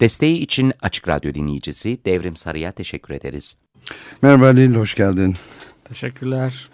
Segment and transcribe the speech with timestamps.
[0.00, 3.58] Desteği için Açık Radyo dinleyicisi Devrim Sarı'ya teşekkür ederiz.
[4.22, 5.34] Merhaba Halil, hoş geldin.
[5.84, 6.68] Teşekkürler.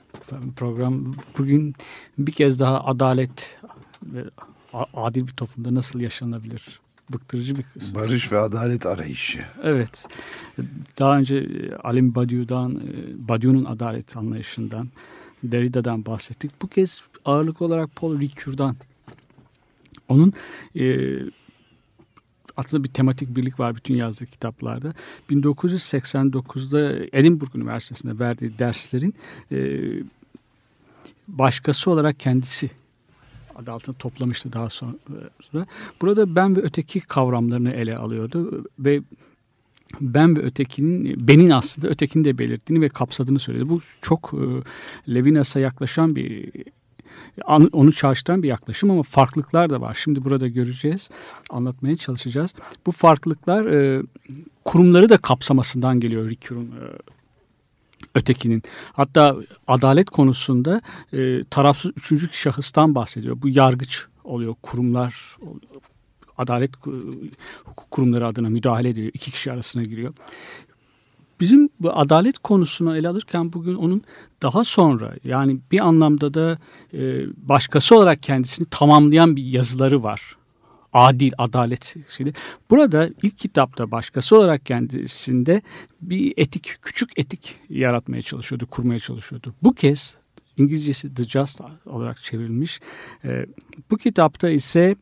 [0.57, 1.75] Program bugün
[2.19, 3.59] bir kez daha adalet
[4.03, 4.25] ve
[4.73, 6.81] a- adil bir toplumda nasıl yaşanabilir?
[7.13, 7.95] Bıktırıcı bir kısım.
[7.95, 9.45] Barış ve adalet arayışı.
[9.63, 10.07] Evet.
[10.99, 14.89] Daha önce e, Alim Badiou'dan, e, Badiou'nun adalet anlayışından,
[15.43, 16.63] Derrida'dan bahsettik.
[16.63, 18.77] Bu kez ağırlık olarak Paul Ricoeur'dan.
[20.09, 20.33] Onun
[20.77, 20.85] e,
[22.57, 24.95] aslında bir tematik birlik var bütün yazdığı kitaplarda.
[25.31, 29.15] 1989'da Edinburgh Üniversitesi'nde verdiği derslerin
[29.53, 29.81] e,
[31.29, 32.71] başkası olarak kendisi
[33.57, 34.95] adı altında toplamıştı daha sonra.
[36.01, 39.03] Burada ben ve öteki kavramlarını ele alıyordu ve
[40.01, 43.69] ben ve ötekinin, benin aslında ötekini de belirttiğini ve kapsadığını söyledi.
[43.69, 44.45] Bu çok e,
[45.15, 46.51] Levinas'a yaklaşan bir
[47.73, 49.99] onu çağrıştıran bir yaklaşım ama farklılıklar da var.
[50.05, 51.11] Şimdi burada göreceğiz,
[51.51, 52.55] anlatmaya çalışacağız.
[52.87, 54.03] Bu farklılıklar e,
[54.65, 56.85] kurumları da kapsamasından geliyor Ricoeur'un e,
[58.15, 58.63] ötekinin.
[58.93, 60.81] Hatta adalet konusunda
[61.13, 63.43] e, tarafsız üçüncü şahıstan bahsediyor.
[63.43, 65.37] Bu yargıç oluyor, kurumlar,
[66.39, 66.91] adalet e,
[67.65, 69.11] hukuk kurumları adına müdahale ediyor.
[69.15, 70.15] İki kişi arasına giriyor.
[71.41, 74.03] Bizim bu adalet konusunu ele alırken bugün onun
[74.43, 76.59] daha sonra yani bir anlamda da
[76.95, 80.37] e, başkası olarak kendisini tamamlayan bir yazıları var.
[80.93, 82.33] Adil, adalet şeyi.
[82.71, 85.63] Burada ilk kitapta başkası olarak kendisinde
[86.03, 89.55] bir etik, küçük etik yaratmaya çalışıyordu, kurmaya çalışıyordu.
[89.63, 90.17] Bu kez
[90.57, 92.81] İngilizcesi The Just olarak çevrilmiş.
[93.25, 93.47] E,
[93.91, 94.97] bu kitapta ise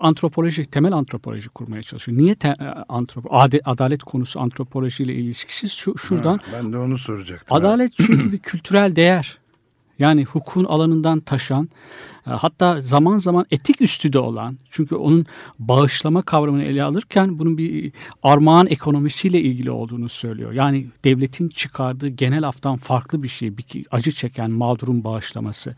[0.00, 2.18] antropoloji, temel antropoloji kurmaya çalışıyor.
[2.18, 2.54] Niye te,
[2.88, 6.38] antrop, ade- adalet konusu antropolojiyle ilişkisi şu, şuradan.
[6.38, 7.56] Ha, ben de onu soracaktım.
[7.56, 9.38] Adalet çünkü bir kültürel değer.
[10.02, 11.68] Yani hukukun alanından taşan,
[12.26, 15.26] e, hatta zaman zaman etik üstü de olan, çünkü onun
[15.58, 17.92] bağışlama kavramını ele alırken bunun bir
[18.22, 20.52] armağan ekonomisiyle ilgili olduğunu söylüyor.
[20.52, 25.74] Yani devletin çıkardığı genel aftan farklı bir şey, bir acı çeken mağdurun bağışlaması.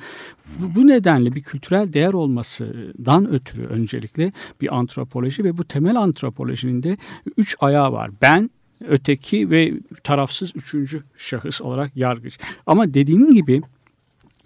[0.58, 6.82] Bu, bu nedenle bir kültürel değer olmasından ötürü öncelikle bir antropoloji ve bu temel antropolojinin
[6.82, 6.96] de
[7.36, 8.10] üç ayağı var.
[8.22, 8.50] Ben,
[8.88, 9.74] öteki ve
[10.04, 12.38] tarafsız üçüncü şahıs olarak yargıç.
[12.66, 13.62] Ama dediğim gibi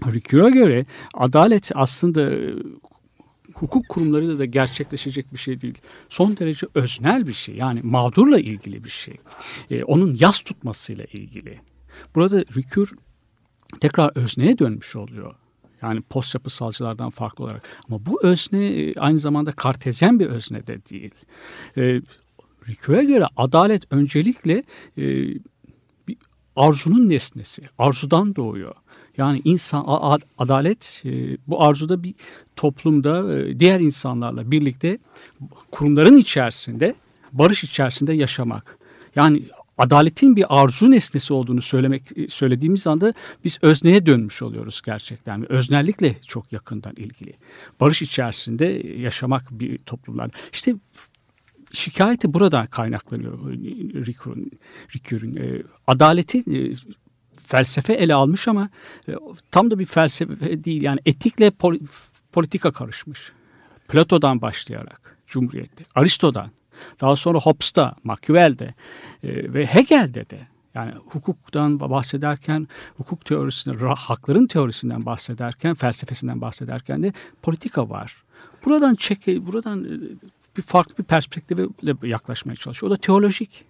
[0.06, 2.54] Ricoeur'a göre adalet aslında e,
[3.54, 5.78] hukuk kurumlarıyla da gerçekleşecek bir şey değil.
[6.09, 7.56] Son derece öznel bir şey.
[7.56, 9.16] Yani mağdurla ilgili bir şey.
[9.70, 11.60] Ee, onun yas tutmasıyla ilgili.
[12.14, 12.92] Burada Ricoeur
[13.81, 15.34] tekrar özneye dönmüş oluyor.
[15.82, 17.69] Yani post yapısalcılardan farklı olarak.
[17.88, 21.14] Ama bu özne e, aynı zamanda kartezyen bir özne de değil.
[21.76, 22.00] Ee,
[22.69, 24.62] Ricoeur'a göre adalet öncelikle
[24.98, 25.04] e,
[26.08, 26.16] bir
[26.56, 27.62] arzunun nesnesi.
[27.78, 28.75] Arzudan doğuyor.
[29.18, 29.84] Yani insan
[30.38, 32.14] adalet e, bu arzuda bir
[32.56, 34.98] toplumda e, diğer insanlarla birlikte
[35.70, 36.94] kurumların içerisinde
[37.32, 38.78] barış içerisinde yaşamak.
[39.16, 39.42] Yani
[39.78, 43.14] adaletin bir arzu nesnesi olduğunu söylemek söylediğimiz anda
[43.44, 45.52] biz özneye dönmüş oluyoruz gerçekten.
[45.52, 47.32] Öznellikle çok yakından ilgili.
[47.80, 48.64] Barış içerisinde
[48.98, 50.30] yaşamak bir toplumlar.
[50.52, 50.74] İşte
[51.72, 53.52] şikayeti buradan kaynaklanıyor.
[55.12, 56.74] E, adaleti e,
[57.48, 58.69] felsefe ele almış ama
[59.09, 59.12] e,
[59.50, 60.82] tam da bir felsefe değil.
[60.82, 61.86] Yani etikle pol-
[62.32, 63.32] politika karışmış.
[63.88, 66.50] Plato'dan başlayarak Cumhuriyet'te, Aristo'dan,
[67.00, 68.75] daha sonra Hobbes'ta, Machiavelli'de
[69.22, 77.12] e, ve Hegel'de de yani hukuktan bahsederken, hukuk teorisinden, hakların teorisinden bahsederken, felsefesinden bahsederken de
[77.42, 78.16] politika var.
[78.64, 79.88] Buradan çek, buradan e,
[80.56, 82.90] bir farklı bir perspektifle yaklaşmaya çalışıyor.
[82.90, 83.64] O da teolojik.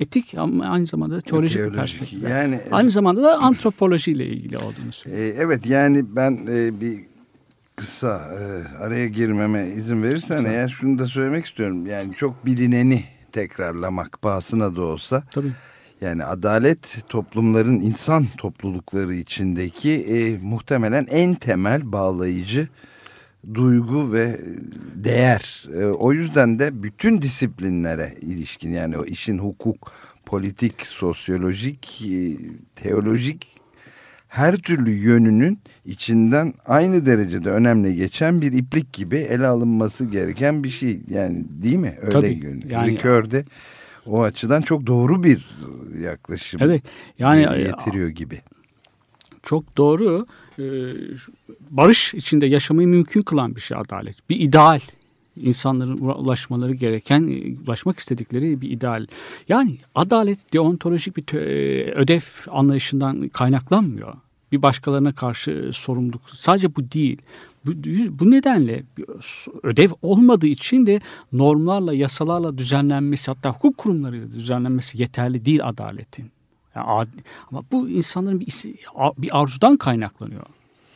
[0.00, 2.22] Etik ama aynı zamanda da teolojik, Teolojik, bir perspektif.
[2.28, 5.24] yani- aynı zamanda da antropolojiyle ilgili olduğunu söylüyor.
[5.24, 6.98] Ee, evet yani ben e, bir
[7.76, 11.86] kısa e, araya girmeme izin verirsen eğer şunu da söylemek istiyorum.
[11.86, 15.22] Yani çok bilineni tekrarlamak pahasına da olsa.
[15.30, 15.52] Tabii.
[16.00, 22.68] Yani adalet toplumların insan toplulukları içindeki e, muhtemelen en temel bağlayıcı
[23.54, 24.40] duygu ve
[24.94, 25.68] değer.
[25.74, 29.92] E, o yüzden de bütün disiplinlere ilişkin yani o işin hukuk,
[30.26, 32.36] politik, sosyolojik, e,
[32.76, 33.46] teolojik
[34.28, 40.70] her türlü yönünün içinden aynı derecede önemli geçen bir iplik gibi ele alınması gereken bir
[40.70, 41.00] şey.
[41.10, 41.94] Yani değil mi?
[42.00, 42.70] Öyle Tabii, görünüyor.
[42.70, 43.44] yani- Ricœur'de
[44.06, 45.48] o açıdan çok doğru bir
[46.02, 46.82] yaklaşım Evet
[47.18, 48.38] yani getiriyor gibi.
[49.42, 50.26] çok doğru
[51.70, 54.30] barış içinde yaşamayı mümkün kılan bir şey adalet.
[54.30, 54.80] Bir ideal.
[55.36, 59.06] İnsanların ulaşmaları gereken, ulaşmak istedikleri bir ideal.
[59.48, 62.20] Yani adalet deontolojik bir e, ödev
[62.50, 64.14] anlayışından kaynaklanmıyor.
[64.52, 66.22] Bir başkalarına karşı sorumluluk.
[66.34, 67.22] Sadece bu değil.
[67.66, 67.70] Bu,
[68.18, 68.82] bu nedenle
[69.62, 71.00] ödev olmadığı için de
[71.32, 76.30] normlarla, yasalarla düzenlenmesi hatta hukuk kurumlarıyla düzenlenmesi yeterli değil adaletin.
[76.74, 77.08] Yani
[77.50, 78.46] ama bu insanların bir,
[79.18, 80.46] bir arzudan kaynaklanıyor.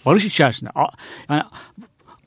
[0.07, 0.71] Barış içerisinde
[1.29, 1.43] yani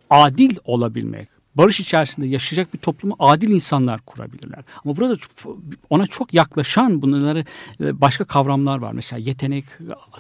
[0.09, 4.63] adil olabilmek, barış içerisinde yaşayacak bir toplumu adil insanlar kurabilirler.
[4.85, 5.15] Ama burada
[5.89, 7.45] ona çok yaklaşan bunları
[7.81, 8.91] e, başka kavramlar var.
[8.91, 9.65] Mesela yetenek,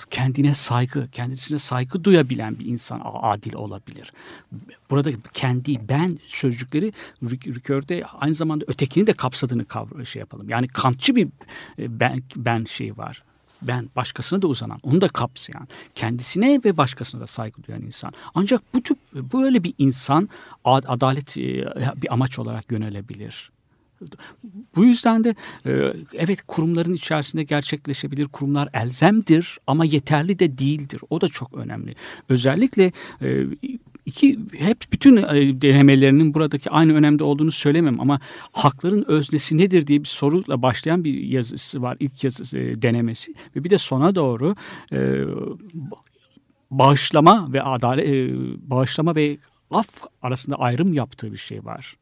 [0.09, 4.13] kendine saygı, kendisine saygı duyabilen bir insan adil olabilir.
[4.89, 6.93] Burada kendi ben sözcükleri
[7.23, 10.49] Ricoeur'de aynı zamanda ötekini de kapsadığını kavra- şey yapalım.
[10.49, 11.27] Yani kantçı bir
[11.79, 13.23] e, ben ben şeyi var
[13.61, 18.13] ben başkasına da uzanan, onu da kapsayan, kendisine ve başkasına da saygı duyan insan.
[18.35, 20.29] Ancak bu tip böyle bir insan
[20.65, 21.41] ad- adalet e,
[22.01, 23.51] bir amaç olarak yönelebilir.
[24.75, 28.25] Bu yüzden de e, evet kurumların içerisinde gerçekleşebilir.
[28.27, 31.01] Kurumlar elzemdir ama yeterli de değildir.
[31.09, 31.95] O da çok önemli.
[32.29, 33.45] Özellikle e,
[34.07, 38.19] iki hep bütün e, denemelerinin buradaki aynı önemde olduğunu söylemem ama
[38.51, 41.97] hakların öznesi nedir diye bir soruyla başlayan bir yazısı var.
[41.99, 44.55] İlk yazısı e, denemesi ve bir de sona doğru
[44.91, 45.23] e,
[46.71, 48.29] bağışlama ve adalet e,
[48.69, 49.37] bağışlama ve
[49.71, 49.87] af
[50.21, 51.97] arasında ayrım yaptığı bir şey var.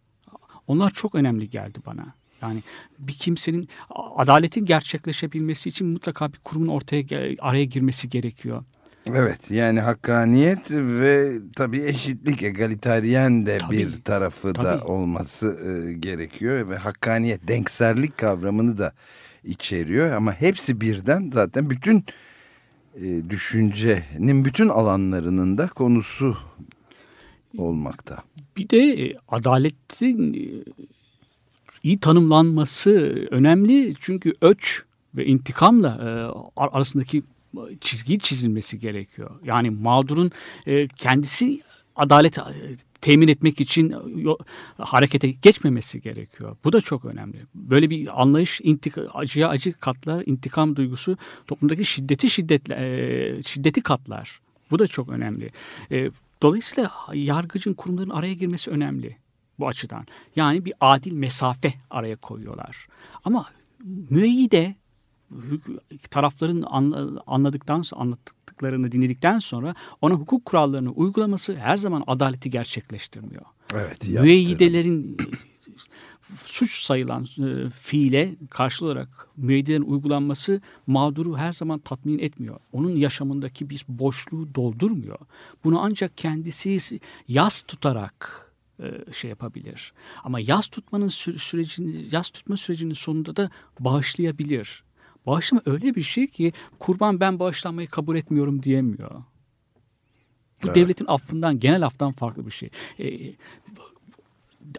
[0.67, 2.13] Onlar çok önemli geldi bana.
[2.41, 2.63] Yani
[2.99, 3.69] bir kimsenin
[4.15, 7.03] adaletin gerçekleşebilmesi için mutlaka bir kurumun ortaya
[7.39, 8.63] araya girmesi gerekiyor.
[9.13, 14.83] Evet yani hakkaniyet ve tabii eşitlik egalitaryen de Tabii, bir tarafı da tabii.
[14.91, 18.93] olması e, gerekiyor ve hakkaniyet denkserlik kavramını da
[19.43, 22.03] içeriyor ama hepsi birden zaten bütün
[22.95, 26.37] e, düşüncenin bütün alanlarının da konusu
[27.57, 28.23] olmakta.
[28.57, 30.63] Bir de e, adaletin e,
[31.83, 32.91] iyi tanımlanması
[33.31, 34.83] önemli çünkü öç
[35.15, 36.07] ve intikamla e,
[36.61, 37.23] ar- arasındaki
[37.81, 39.31] çizgi çizilmesi gerekiyor.
[39.43, 40.31] Yani mağdurun
[40.67, 41.61] e, kendisi
[41.95, 42.41] adalet e,
[43.01, 44.37] temin etmek için yo-
[44.77, 46.57] harekete geçmemesi gerekiyor.
[46.63, 47.37] Bu da çok önemli.
[47.55, 51.17] Böyle bir anlayış intika, acıya acı katlar, intikam duygusu
[51.47, 54.39] toplumdaki şiddeti şiddetle e, şiddeti katlar.
[54.71, 55.51] Bu da çok önemli.
[55.91, 56.11] E,
[56.41, 59.17] dolayısıyla yargıcın kurumların araya girmesi önemli
[59.59, 60.05] bu açıdan.
[60.35, 62.87] Yani bir adil mesafe araya koyuyorlar.
[63.23, 63.45] Ama
[64.09, 64.75] müeyyide
[66.11, 73.45] tarafların anla- anladıktan anlattıklarını dinledikten sonra ona hukuk kurallarını uygulaması her zaman adaleti gerçekleştirmiyor.
[73.73, 74.07] Evet.
[74.07, 75.17] Müeyyidelerin
[76.43, 82.59] suç sayılan e, fiile karşı olarak müeyyidelerin uygulanması mağduru her zaman tatmin etmiyor.
[82.73, 85.17] Onun yaşamındaki bir boşluğu doldurmuyor.
[85.63, 89.93] Bunu ancak kendisi yas tutarak e, şey yapabilir.
[90.23, 93.49] Ama yas tutmanın sü- sürecini yas tutma sürecinin sonunda da
[93.79, 94.83] bağışlayabilir.
[95.25, 99.11] Bağışlama öyle bir şey ki kurban ben bağışlanmayı kabul etmiyorum diyemiyor.
[100.63, 100.75] Bu Evet.
[100.75, 102.69] devletin affından, genel aftan farklı bir şey.
[102.99, 103.33] E,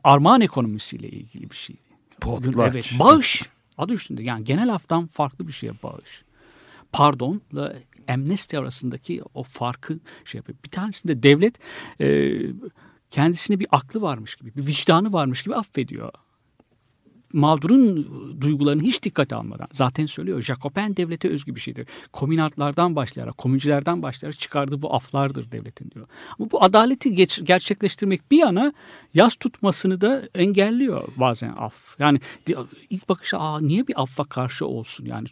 [0.05, 1.77] armağan ekonomisiyle ilgili bir şey.
[2.23, 2.75] Bugün Potlaç.
[2.75, 3.43] evet, bağış
[3.79, 6.25] adı üstünde yani genel aftan farklı bir şeye bağış.
[6.93, 7.77] Pardonla
[8.09, 10.59] amnesti arasındaki o farkı şey yapıyor.
[10.65, 11.59] Bir tanesinde devlet
[12.01, 12.39] e,
[13.11, 16.13] kendisine bir aklı varmış gibi, bir vicdanı varmış gibi affediyor.
[17.33, 18.07] Mağdurun
[18.41, 20.43] duygularını hiç dikkate almadan zaten söylüyor.
[20.43, 21.87] Jacoben devlete özgü bir şeydir.
[22.13, 26.07] Komünartlardan başlayarak, komüncilerden başlayarak çıkardığı bu aflardır devletin diyor.
[26.39, 28.73] Ama bu adaleti geç, gerçekleştirmek bir yana
[29.15, 31.99] yas tutmasını da engelliyor bazen af.
[31.99, 32.21] Yani
[32.91, 35.29] ilk bakışta Aa, niye bir affa karşı olsun yani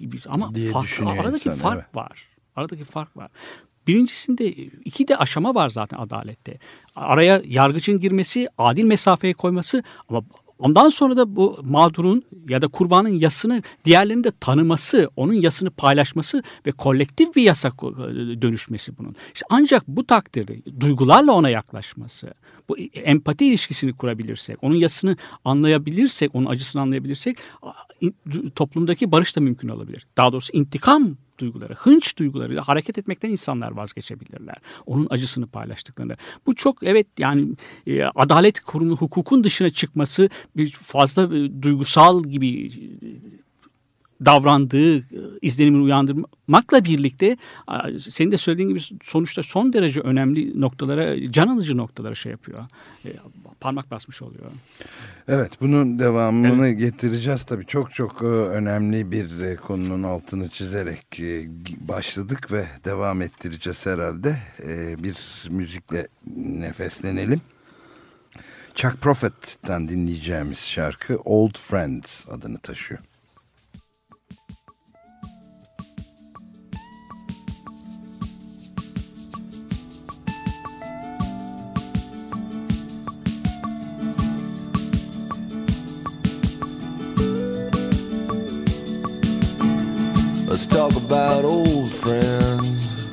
[0.00, 1.94] gibi ama Diye fark, aradaki insan, fark evet.
[1.94, 2.28] var.
[2.56, 3.30] Aradaki fark var.
[3.86, 4.48] Birincisinde
[4.84, 6.58] iki de aşama var zaten adalette.
[6.96, 10.22] Araya yargıcın girmesi, adil mesafeye koyması ama
[10.58, 16.42] ondan sonra da bu mağdurun ya da kurbanın yasını diğerlerinin de tanıması, onun yasını paylaşması
[16.66, 19.16] ve kolektif bir yasa ko- dönüşmesi bunun.
[19.34, 22.34] İşte ancak bu takdirde duygularla ona yaklaşması,
[22.68, 27.38] bu empati ilişkisini kurabilirsek, onun yasını anlayabilirsek, onun acısını anlayabilirsek
[28.54, 30.06] toplumdaki barış da mümkün olabilir.
[30.16, 34.56] Daha doğrusu intikam duyguları, hınç duyguları hareket etmekten insanlar vazgeçebilirler.
[34.86, 36.16] Onun acısını paylaştıklarında.
[36.46, 37.48] Bu çok evet yani
[37.86, 42.70] e, adalet kurumu hukukun dışına çıkması bir fazla e, duygusal gibi e,
[44.24, 45.02] davrandığı e,
[45.42, 51.76] izlenimini uyandırmakla birlikte e, senin de söylediğin gibi sonuçta son derece önemli noktalara, can alıcı
[51.76, 52.64] noktalara şey yapıyor.
[53.04, 53.12] E,
[53.60, 54.44] parmak basmış oluyor.
[55.28, 56.78] Evet bunun devamını evet.
[56.78, 61.20] getireceğiz tabii çok çok önemli bir konunun altını çizerek
[61.80, 64.36] başladık ve devam ettireceğiz herhalde.
[64.98, 65.16] Bir
[65.50, 67.40] müzikle nefeslenelim.
[68.74, 73.00] Chuck Prophet'ten dinleyeceğimiz şarkı Old Friends adını taşıyor.
[90.54, 93.10] Let's talk about old friends.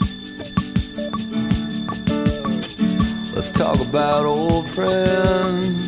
[3.33, 5.80] Let's talk about old friends.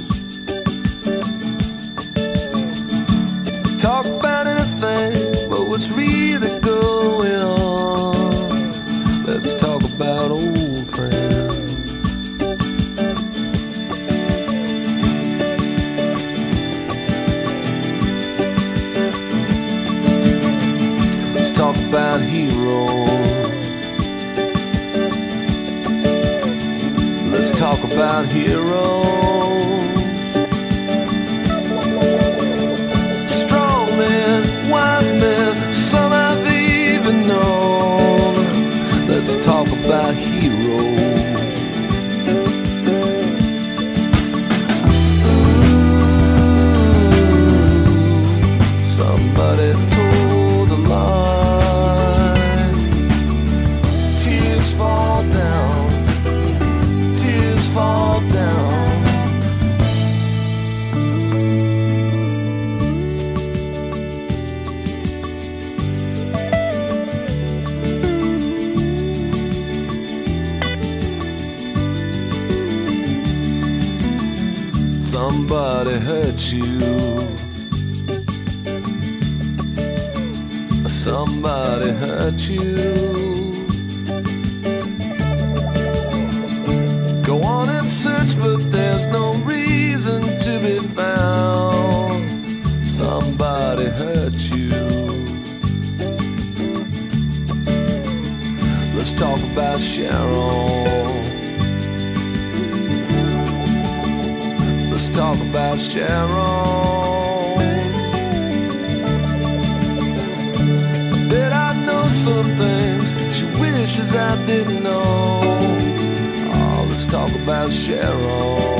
[117.43, 118.72] about Cheryl.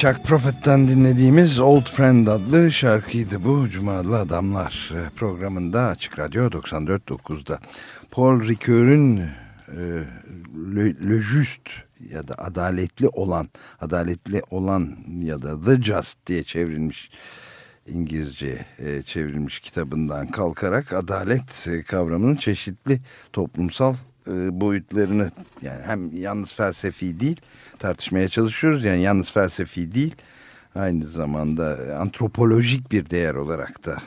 [0.00, 3.68] Chuck Prophet'ten dinlediğimiz Old Friend adlı şarkıydı bu.
[3.70, 7.58] Cumalı Adamlar e, programında Açık Radyo 94.9'da.
[8.10, 9.24] Paul Ricoeur'ün e,
[10.74, 11.60] Le, Le Just
[12.10, 13.48] ya da adaletli olan,
[13.80, 17.10] adaletli olan ya da The Just diye çevrilmiş
[17.86, 23.00] İngilizce e, çevrilmiş kitabından kalkarak adalet e, kavramının çeşitli
[23.32, 23.94] toplumsal
[24.30, 25.30] e, boyutlarını
[25.62, 27.40] yani hem yalnız felsefi değil
[27.78, 28.84] tartışmaya çalışıyoruz.
[28.84, 30.14] Yani yalnız felsefi değil
[30.74, 33.98] aynı zamanda antropolojik bir değer olarak da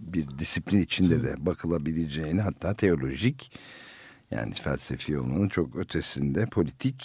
[0.00, 3.52] bir disiplin içinde de bakılabileceğini hatta teolojik
[4.30, 7.04] yani felsefi olmanın çok ötesinde politik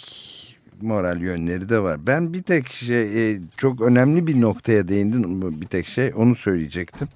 [0.82, 2.06] moral yönleri de var.
[2.06, 7.08] Ben bir tek şey e, çok önemli bir noktaya değindim bir tek şey onu söyleyecektim.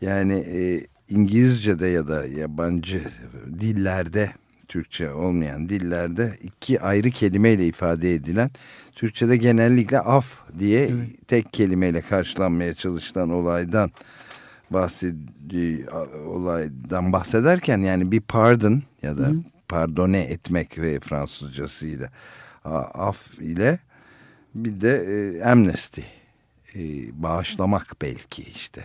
[0.00, 3.02] Yani e, İngilizce'de ya da yabancı
[3.60, 4.32] dillerde
[4.68, 8.50] Türkçe olmayan dillerde iki ayrı kelimeyle ifade edilen
[8.94, 11.28] Türkçe'de genellikle af diye Evet.
[11.28, 13.90] tek kelimeyle karşılanmaya çalışılan olaydan
[14.70, 15.86] bahsedi
[16.26, 19.32] olaydan bahsederken yani bir pardon ya da
[19.68, 22.08] pardone etmek ve Fransızcasıyla
[22.94, 23.78] af ile
[24.54, 26.00] bir de e, amnesty
[26.74, 26.80] e,
[27.22, 28.84] bağışlamak belki işte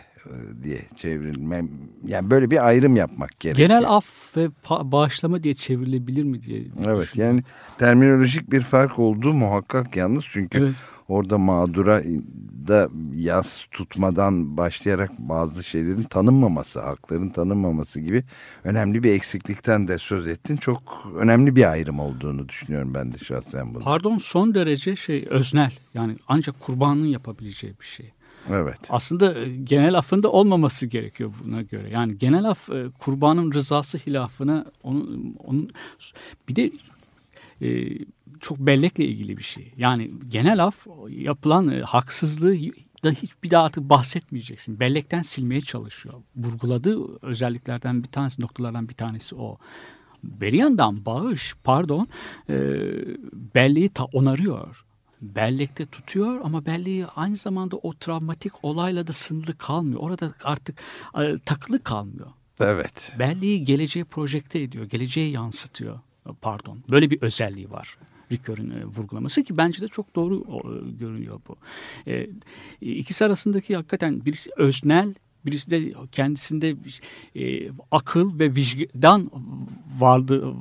[0.63, 1.70] diye çevrilmem
[2.08, 3.67] yani böyle bir ayrım yapmak gerekiyor.
[3.67, 7.44] Genel af ve bağışlama diye çevrilebilir mi diye Evet yani
[7.77, 10.75] terminolojik bir fark olduğu muhakkak yalnız çünkü Evet.
[11.08, 12.03] orada mağdura
[12.67, 18.24] da yas tutmadan başlayarak bazı şeylerin tanınmaması, hakların tanınmaması gibi
[18.63, 20.58] önemli bir eksiklikten de söz ettin.
[20.58, 23.84] Çok önemli bir ayrım olduğunu düşünüyorum ben de şahsen bunu.
[23.84, 28.12] Pardon son derece şey öznel yani ancak kurbanın yapabileceği bir şey.
[28.50, 28.80] Evet.
[28.90, 31.90] Aslında e, genel affında olmaması gerekiyor buna göre.
[31.90, 35.70] Yani genel af e, kurbanın rızası hilafına onun, onun
[36.50, 36.72] bir de
[37.62, 37.98] e,
[38.40, 39.74] çok bellekle ilgili bir şey.
[39.78, 42.56] Yani genel af yapılan e, haksızlığı
[43.04, 44.80] da hiç bir daha artık bahsetmeyeceksin.
[44.80, 46.16] Bellekten silmeye çalışıyor.
[46.36, 49.58] Vurguladığı özelliklerden bir tanesi, noktalardan bir tanesi o.
[50.24, 52.08] Bir yandan bağış, pardon,
[52.50, 52.56] e,
[53.56, 54.86] belleği ta onarıyor.
[55.36, 60.00] Bellekte tutuyor ama belleği aynı zamanda o travmatik olayla da sınırlı kalmıyor.
[60.01, 60.79] Orada artık
[61.17, 62.27] e, takılı kalmıyor.
[62.60, 63.12] Evet.
[63.20, 66.00] Belleği geleceğe projekte ediyor, geleceğe yansıtıyor.
[66.41, 67.98] Pardon, böyle bir özelliği var.
[68.32, 71.58] Ricoeur'ün e, vurgulaması ki bence de çok doğru e, görünüyor bu.
[72.08, 72.27] E,
[72.82, 75.13] ikisi arasındaki hakikaten birisi öznel,
[75.46, 76.75] birisi de kendisinde
[77.36, 79.32] e, akıl ve vicdan
[80.00, 80.54] vardı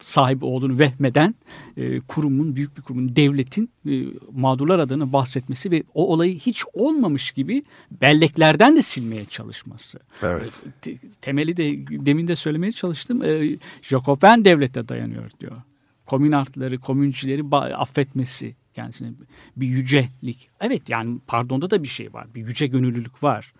[0.00, 1.34] sahibi olduğunu vehmeden
[1.76, 7.32] e, kurumun, büyük bir kurumun, devletin e, mağdurlar adına bahsetmesi ve o olayı hiç olmamış
[7.32, 9.98] gibi belleklerden de silmeye çalışması.
[10.22, 10.52] Evet.
[10.82, 13.22] Te- temeli de demin de söylemeye çalıştım.
[13.24, 15.62] E, Jacoben devlete dayanıyor diyor.
[16.06, 19.12] Komünartları, komüncileri affetmesi kendisine
[19.56, 20.48] bir yücelik.
[20.60, 22.26] Evet yani pardonda da bir şey var.
[22.34, 23.52] Bir yüce gönüllülük var.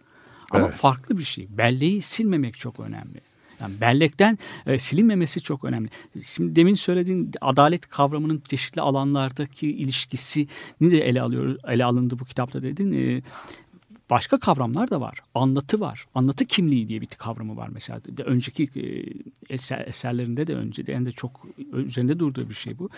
[0.51, 0.75] Ama Evet.
[0.75, 1.47] farklı bir şey.
[1.51, 3.21] Belleği silmemek çok önemli.
[3.61, 5.89] Yani bellekten e, silinmemesi çok önemli.
[6.25, 10.49] Şimdi demin söylediğin adalet kavramının çeşitli alanlardaki ilişkisini
[10.81, 12.93] de ele alıyor, ele alındı bu kitapta dedin.
[12.93, 13.23] E,
[14.11, 15.19] başka kavramlar da var.
[15.35, 16.07] Anlatı var.
[16.15, 18.01] Anlatı kimliği diye bir kavramı var mesela.
[18.05, 18.85] De, önceki e,
[19.55, 22.91] eser, eserlerinde de önceden de çok üzerinde durduğu bir şey bu.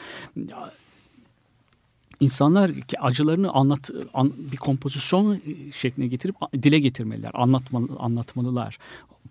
[2.20, 5.40] İnsanlar ki acılarını anlat an- bir kompozisyon
[5.74, 8.78] şekline getirip dile getirmeliler, anlatmalı, anlatmalılar.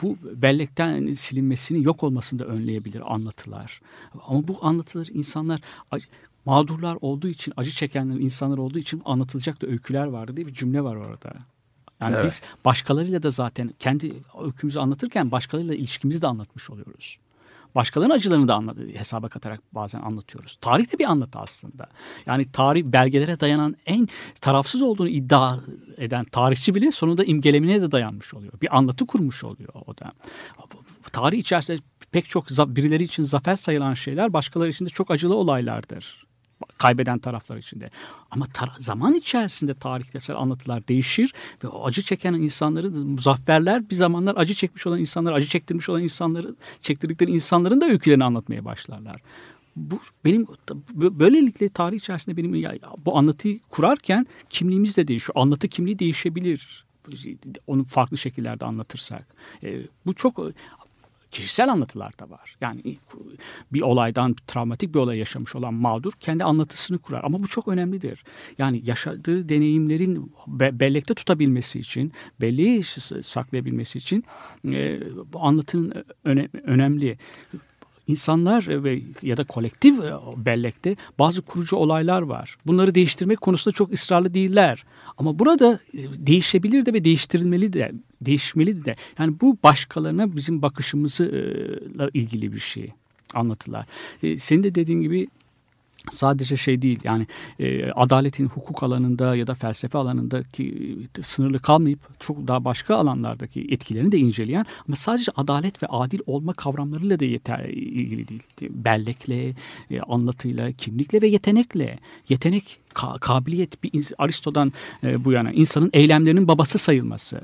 [0.01, 3.81] Bu bellekten silinmesini, yok olmasını da önleyebilir anlatılar.
[4.27, 5.61] Ama bu anlatılar insanlar
[6.45, 10.83] mağdurlar olduğu için, acı çekenler insanlar olduğu için anlatılacak da öyküler vardı diye bir cümle
[10.83, 11.33] var orada.
[12.01, 12.25] Yani Evet.
[12.25, 17.17] biz başkalarıyla da zaten kendi öykümüzü anlatırken başkalarıyla ilişkimizi de anlatmış oluyoruz.
[17.77, 20.57] Başkalarının acılarını da anla- hesaba katarak bazen anlatıyoruz.
[20.61, 21.87] Tarih de bir anlatı aslında.
[22.25, 24.07] Yani tarih belgelere dayanan en
[24.41, 25.57] tarafsız olduğunu iddia
[25.97, 28.53] eden tarihçi bile sonunda imgelemine de dayanmış oluyor.
[28.61, 30.11] Bir anlatı kurmuş oluyor o da.
[31.11, 31.79] Tarih içerisinde
[32.11, 36.26] pek çok birileri için zafer sayılan şeyler başkaları için de çok acılı olaylardır
[36.77, 37.89] kaybeden taraflar içinde.
[38.31, 44.35] Ama tara- zaman içerisinde tarihsel anlatılar değişir ve o acı çeken insanların muzafferler bir zamanlar
[44.37, 49.21] acı çekmiş olan insanlar, acı çektirmiş olan insanları, çektirdikleri insanların da öykülerini anlatmaya başlarlar.
[49.75, 50.47] Bu benim
[50.95, 55.33] böylelikle tarih içerisinde benim ya- bu anlatıyı kurarken kimliğimiz de değişiyor.
[55.35, 56.85] Anlatı kimliği değişebilir.
[57.67, 59.27] Onu farklı şekillerde anlatırsak.
[59.63, 60.39] E, bu çok
[61.31, 62.55] kişisel anlatılar da var.
[62.61, 62.97] Yani
[63.73, 67.23] bir olaydan travmatik bir olay yaşamış olan mağdur kendi anlatısını kurar.
[67.23, 68.23] Ama bu çok önemlidir.
[68.57, 72.11] Yani yaşadığı deneyimlerin be- bellekte tutabilmesi için,
[72.41, 72.83] belleği
[73.23, 74.23] saklayabilmesi için
[74.71, 74.99] e,
[75.33, 77.17] bu anlatının öne- önemli.
[78.07, 82.57] İnsanlar ve ya da kolektif e, bellekte bazı kurucu olaylar var.
[82.65, 84.83] Bunları değiştirmek konusunda çok ısrarlı değiller.
[85.17, 87.91] Ama burada e, değişebilir de ve değiştirilmeli de,
[88.21, 88.95] değişmeli de.
[89.19, 92.93] Yani bu başkalarına bizim bakışımızla ilgili bir şey
[93.33, 93.85] anlatılar.
[94.23, 95.27] E, senin de dediğin gibi
[96.09, 97.27] sadece şey değil yani
[97.59, 103.67] e, adaletin hukuk alanında ya da felsefe alanındaki e, sınırlı kalmayıp çok daha başka alanlardaki
[103.69, 108.43] etkilerini de inceleyen ama sadece adalet ve adil olma kavramlarıyla da yeter ilgili değil.
[108.61, 109.53] Bellekle,
[109.91, 111.97] e, anlatıyla, kimlikle ve yetenekle.
[112.29, 117.41] Yetenek, ka- kabiliyet bir Aristo'dan e, bu yana insanın eylemlerinin babası sayılması.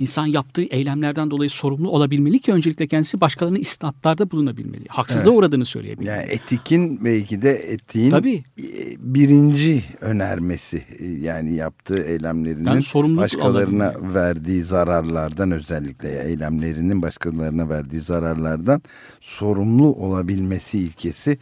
[0.00, 4.84] İnsan yaptığı eylemlerden dolayı sorumlu olabilmeli ki öncelikle kendisi başkalarına isnatlarda bulunabilmeli.
[4.88, 5.38] Haksızlığa Evet.
[5.38, 6.16] uğradığını söyleyebilmeli.
[6.16, 8.44] Yani etikin belki de etiğin Tabii.
[8.58, 14.14] e, birinci önermesi e, yani yaptığı eylemlerinin Yani başkalarına alabilmeli.
[14.14, 18.82] verdiği zararlardan özellikle eylemlerinin başkalarına verdiği zararlardan
[19.20, 21.38] sorumlu olabilmesi ilkesi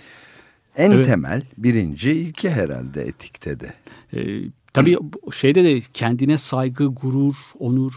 [0.76, 1.06] en Evet.
[1.06, 3.74] temel birinci ilke herhalde etikte de.
[4.12, 4.40] Ee,
[4.78, 4.98] tabii
[5.32, 7.92] şeyde de kendine saygı, gurur, onur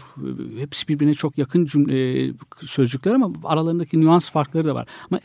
[0.58, 2.32] hepsi birbirine çok yakın cümle,
[2.64, 4.88] sözcükler ama aralarındaki nüans farkları da var.
[5.10, 5.20] Ama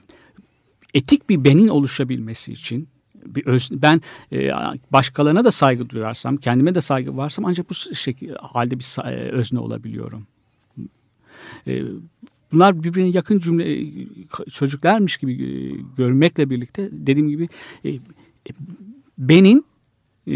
[0.94, 2.88] etik bir benin oluşabilmesi için
[3.26, 4.50] bir öz, ben e,
[4.92, 9.60] başkalarına da saygı duyarsam, kendime de saygı varsam ancak bu şekilde halde bir e, özne
[9.60, 10.28] olabiliyorum.
[11.68, 11.84] E,
[12.52, 13.86] bunlar birbirine yakın cümle e,
[14.50, 15.50] sözcüklermiş gibi e,
[15.98, 17.50] görmekle birlikte dediğim gibi
[17.86, 17.90] e,
[19.18, 19.66] benin
[20.28, 20.36] e,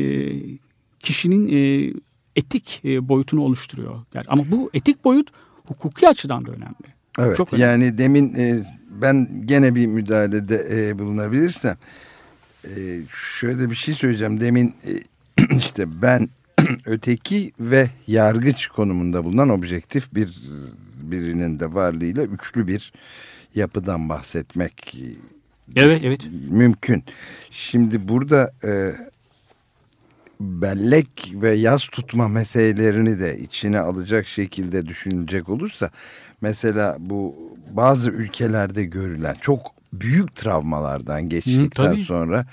[1.02, 1.94] kişinin e,
[2.36, 4.00] etik e, boyutunu oluşturuyor.
[4.14, 5.30] Yani, ama bu etik boyut
[5.68, 6.76] hukuki açıdan da önemli.
[7.20, 7.66] Evet Çok önemli.
[7.66, 11.78] yani demin e, ben gene bir müdahalede e, bulunabilirsem
[12.66, 14.42] e, şöyle bir şey söyleyeceğim.
[14.42, 14.92] Demin e,
[15.58, 16.30] işte ben
[16.86, 20.42] öteki ve yargıç konumunda bulunan objektif bir
[21.02, 22.94] birinin de varlığıyla üçlü bir
[23.56, 24.96] yapıdan bahsetmek
[25.76, 26.22] Evet, evet.
[26.50, 27.04] mümkün.
[27.52, 28.96] Şimdi burada e,
[30.42, 35.90] bellek ve yaz tutma meselelerini de içine alacak şekilde düşünülecek olursa
[36.42, 37.36] mesela bu
[37.72, 42.02] bazı ülkelerde görülen çok büyük travmalardan geçtikten tabii.
[42.02, 42.46] sonra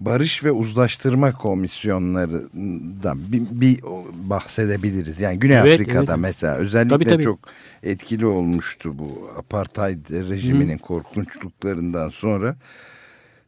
[0.00, 3.80] barış ve uzlaştırma komisyonlarından bir, bir
[4.14, 5.20] bahsedebiliriz.
[5.20, 6.20] Yani Güney Evet, Afrika'da evet.
[6.20, 7.22] mesela özellikle Tabii, tabii.
[7.22, 7.38] çok
[7.82, 12.56] etkili olmuştu bu apartheid rejiminin korkunçluklarından sonra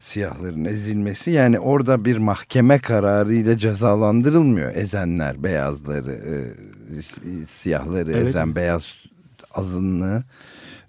[0.05, 6.37] siyahların ezilmesi yani orada bir mahkeme kararı ile cezalandırılmıyor ezenler beyazları e,
[7.47, 8.27] siyahları Evet.
[8.27, 8.85] ezen beyaz
[9.55, 10.25] azınlığı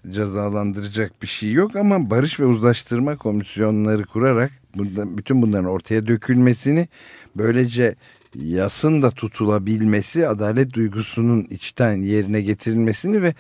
[0.10, 6.88] cezalandıracak bir şey yok ama barış ve uzlaştırma komisyonları kurarak bunda, bütün bunların ortaya dökülmesini
[7.36, 7.96] böylece
[8.36, 13.34] yasın da tutulabilmesi adalet duygusunun içten yerine getirilmesini ve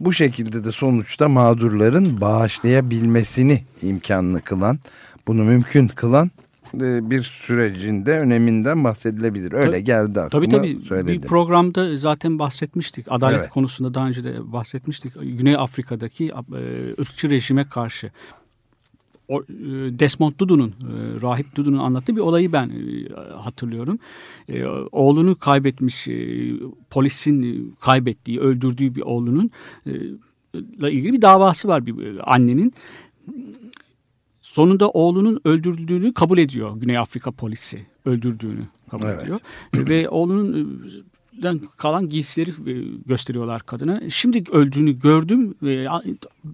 [0.00, 4.78] bu şekilde de sonuçta mağdurların bağışlayabilmesini imkanlı kılan
[5.26, 6.30] bunu mümkün kılan
[6.80, 9.52] e, bir sürecinde öneminden bahsedilebilir.
[9.52, 10.78] Öyle Tabii- geldi aklıma Tabii tabii.
[10.80, 11.28] Bir söyledim.
[11.28, 13.06] programda zaten bahsetmiştik.
[13.08, 13.50] Adalet Evet.
[13.50, 15.12] konusunda daha önce de bahsetmiştik.
[15.22, 18.10] Güney Afrika'daki e, ırkçı rejime karşı.
[19.30, 19.34] E,
[19.98, 20.72] Desmond Tutu'nun, e,
[21.22, 22.70] Rahip Tutu'nun anlattığı bir olayı ben
[23.36, 23.98] hatırlıyorum.
[24.92, 26.08] Oğlunu kaybetmiş,
[26.90, 29.50] polisin kaybettiği, öldürdüğü bir oğlunun
[30.54, 32.72] ile ilgili bir davası var bir annenin.
[34.52, 37.86] Sonunda oğlunun öldürüldüğünü kabul ediyor Güney Afrika polisi.
[38.04, 39.22] Öldürdüğünü kabul Evet.
[39.22, 39.40] ediyor.
[39.74, 40.78] Ve oğlunun
[41.38, 42.72] e, den kalan giysileri e,
[43.06, 44.10] gösteriyorlar kadına.
[44.10, 45.86] Şimdi öldüğünü gördüm ve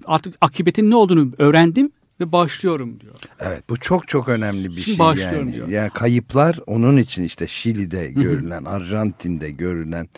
[0.04, 3.14] artık akıbetin ne olduğunu öğrendim ve başlıyorum diyor.
[3.40, 5.52] Evet bu çok çok önemli bir Şimdi şey başlıyorum yani.
[5.52, 5.68] diyor.
[5.68, 10.08] Yani kayıplar onun için işte Şili'de görülen, Arjantin'de görülen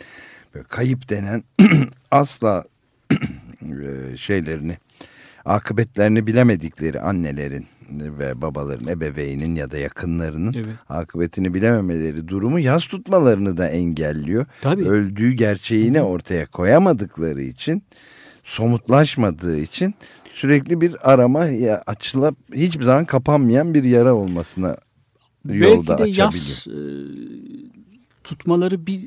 [0.55, 1.43] böyle kayıp denen
[2.11, 2.63] asla
[3.11, 4.77] e, şeylerini
[5.45, 10.65] akıbetlerini bilemedikleri annelerin ve babaların, ebeveynin ya da yakınlarının Evet.
[10.89, 14.45] akıbetini bilememeleri durumu yaz tutmalarını da engelliyor.
[14.61, 14.89] Tabii.
[14.89, 17.83] Öldüğü gerçeğini ortaya koyamadıkları için,
[18.43, 19.93] somutlaşmadığı için
[20.33, 24.75] sürekli bir arama ya açılıp hiçbir zaman kapanmayan bir yara olmasına
[25.45, 26.31] yolda Belki de açabiliyor.
[26.33, 26.67] yaz
[28.23, 28.99] tutmaları bir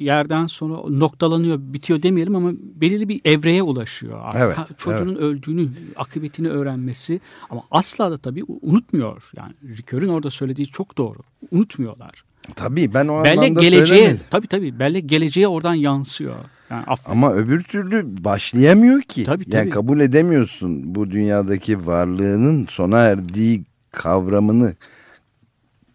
[0.00, 4.18] yerden sonra noktalanıyor, bitiyor demeyelim ama belirli bir evreye ulaşıyor.
[4.22, 4.40] Artık.
[4.40, 9.30] Evet, Ha, Çocuğun öldüğünü, akıbetini öğrenmesi ama asla da tabii unutmuyor.
[9.36, 11.18] Yani Ricoeur'ün orada söylediği çok doğru.
[11.50, 12.24] Unutmuyorlar.
[12.56, 14.20] Tabii ben o Bellek anlamda geleceğe, söylemedim.
[14.30, 16.34] tabii tabii bellek geleceğe oradan yansıyor.
[16.70, 19.24] Yani Ama öbür türlü başlayamıyor ki.
[19.24, 19.70] Tabii, Yani tabii.
[19.70, 24.74] kabul edemiyorsun bu dünyadaki varlığının sona erdiği kavramını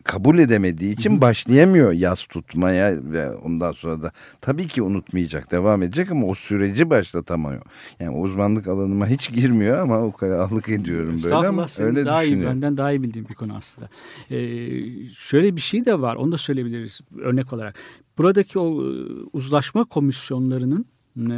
[0.07, 6.11] kabul edemediği için başlayamıyor yaz tutmaya ve ondan sonra da tabii ki unutmayacak devam edecek
[6.11, 7.61] ama o süreci başlatamıyor.
[7.99, 12.45] Yani uzmanlık alanıma hiç girmiyor ama o kadar ahlık ediyorum böyle ama öyle daha iyi,
[12.45, 13.89] benden daha iyi bildiğim bir konu aslında.
[14.29, 17.75] Ee, şöyle bir şey de var, onu da söyleyebiliriz örnek olarak.
[18.17, 18.89] Buradaki o e,
[19.33, 20.85] uzlaşma komisyonlarının
[21.17, 21.37] e,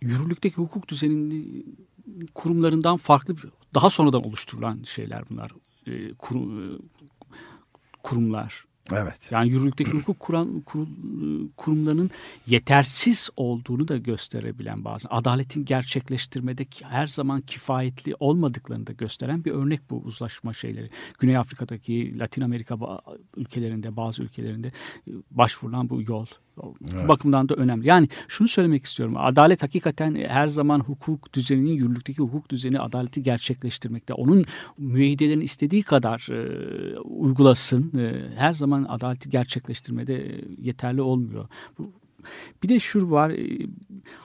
[0.00, 1.76] yürürlükteki hukuk düzeninin
[2.34, 3.34] kurumlarından farklı,
[3.74, 5.50] daha sonradan oluşturulan şeyler bunlar.
[5.86, 6.66] E, kuru- e,
[8.02, 8.64] kurumlar.
[8.92, 9.28] Evet.
[9.30, 10.86] Yani yürürlükteki hukuk kuran, kurul,
[11.56, 12.10] kurumlarının
[12.46, 15.08] yetersiz olduğunu da gösterebilen bazen.
[15.12, 20.90] Adaletin gerçekleştirmede her zaman kifayetli olmadıklarını da gösteren bir örnek bu uzlaşma şeyleri.
[21.18, 22.78] Güney Afrika'daki, Latin Amerika
[23.36, 24.68] ülkelerinde, bazı ülkelerinde
[25.08, 26.26] e, başvurulan bu yol.
[27.04, 27.86] Bu bakımdan da önemli.
[27.86, 29.14] Yani şunu söylemek istiyorum.
[29.18, 34.14] Adalet hakikaten her zaman hukuk düzeninin, yürürlükteki hukuk düzeni adaleti gerçekleştirmekte.
[34.14, 34.44] Onun
[34.78, 37.98] müeyyidelerin istediği kadar e, uygulasın.
[37.98, 41.48] E, her zaman adaleti gerçekleştirmede e, yeterli olmuyor.
[42.62, 43.66] Bir de şu var e,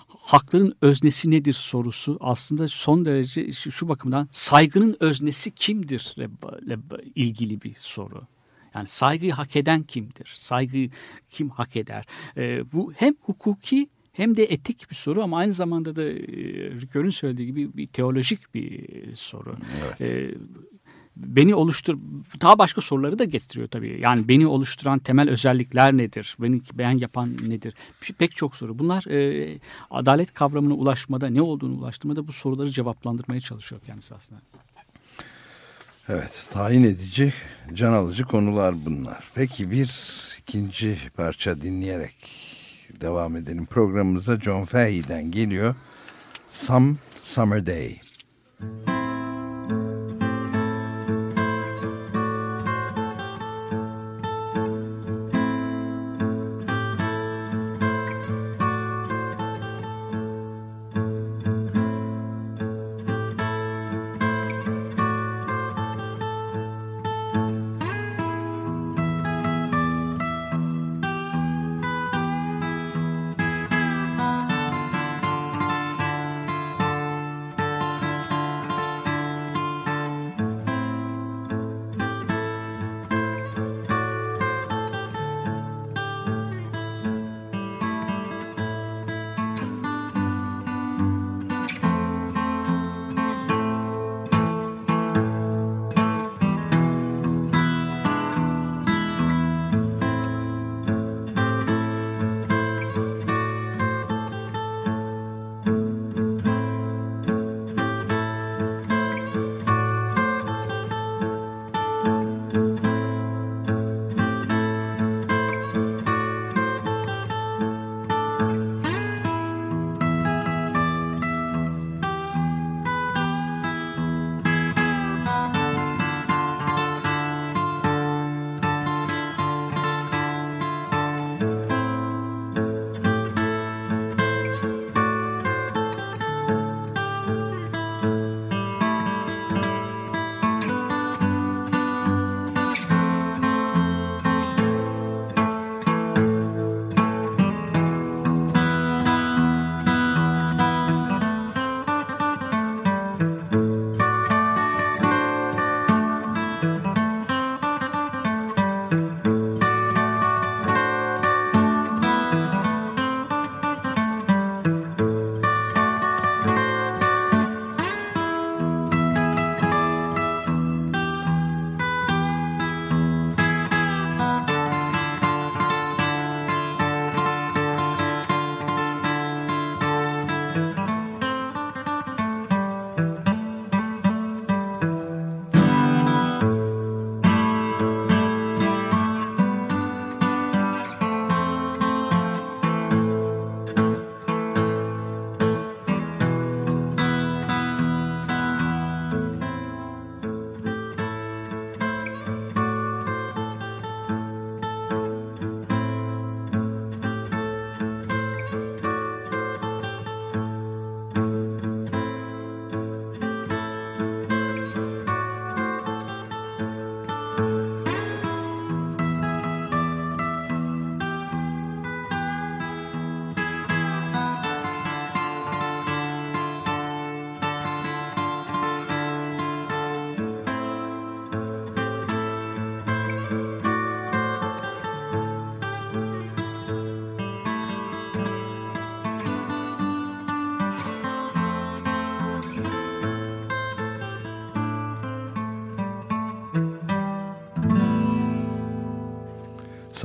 [0.08, 6.78] hakların öznesi nedir sorusu aslında son derece şu, bakımdan saygının öznesi kimdir ile
[7.16, 8.28] ilgili bir soru.
[8.76, 10.34] Yani saygıyı hak eden kimdir?
[10.36, 10.90] Saygıyı
[11.32, 12.06] kim hak eder?
[12.38, 16.16] E, bu hem hukuki hem de etik bir soru ama aynı zamanda da e,
[16.82, 18.86] Ricoeur'ün söylediği gibi bir teolojik bir
[19.16, 19.56] soru.
[19.86, 20.02] Evet.
[20.02, 20.36] E,
[21.16, 21.98] beni oluştur
[22.42, 24.00] daha başka soruları da getiriyor tabii.
[24.02, 26.38] Yani beni oluşturan temel özellikler nedir?
[26.40, 27.74] Beni beğen yapan nedir?
[28.18, 28.80] Pek çok soru.
[28.80, 29.60] Bunlar e,
[29.90, 34.42] adalet kavramına ulaşmada ne olduğunu ulaştırmada bu soruları cevaplandırmaya çalışıyor kendisi aslında.
[36.10, 37.34] Evet, tayin edici,
[37.74, 39.24] can alıcı konular bunlar.
[39.36, 39.92] Peki bir
[40.40, 42.16] ikinci parça dinleyerek
[43.02, 44.40] devam edelim programımıza.
[44.40, 45.76] John Fahey'den geliyor.
[46.50, 48.00] Some Summer Day.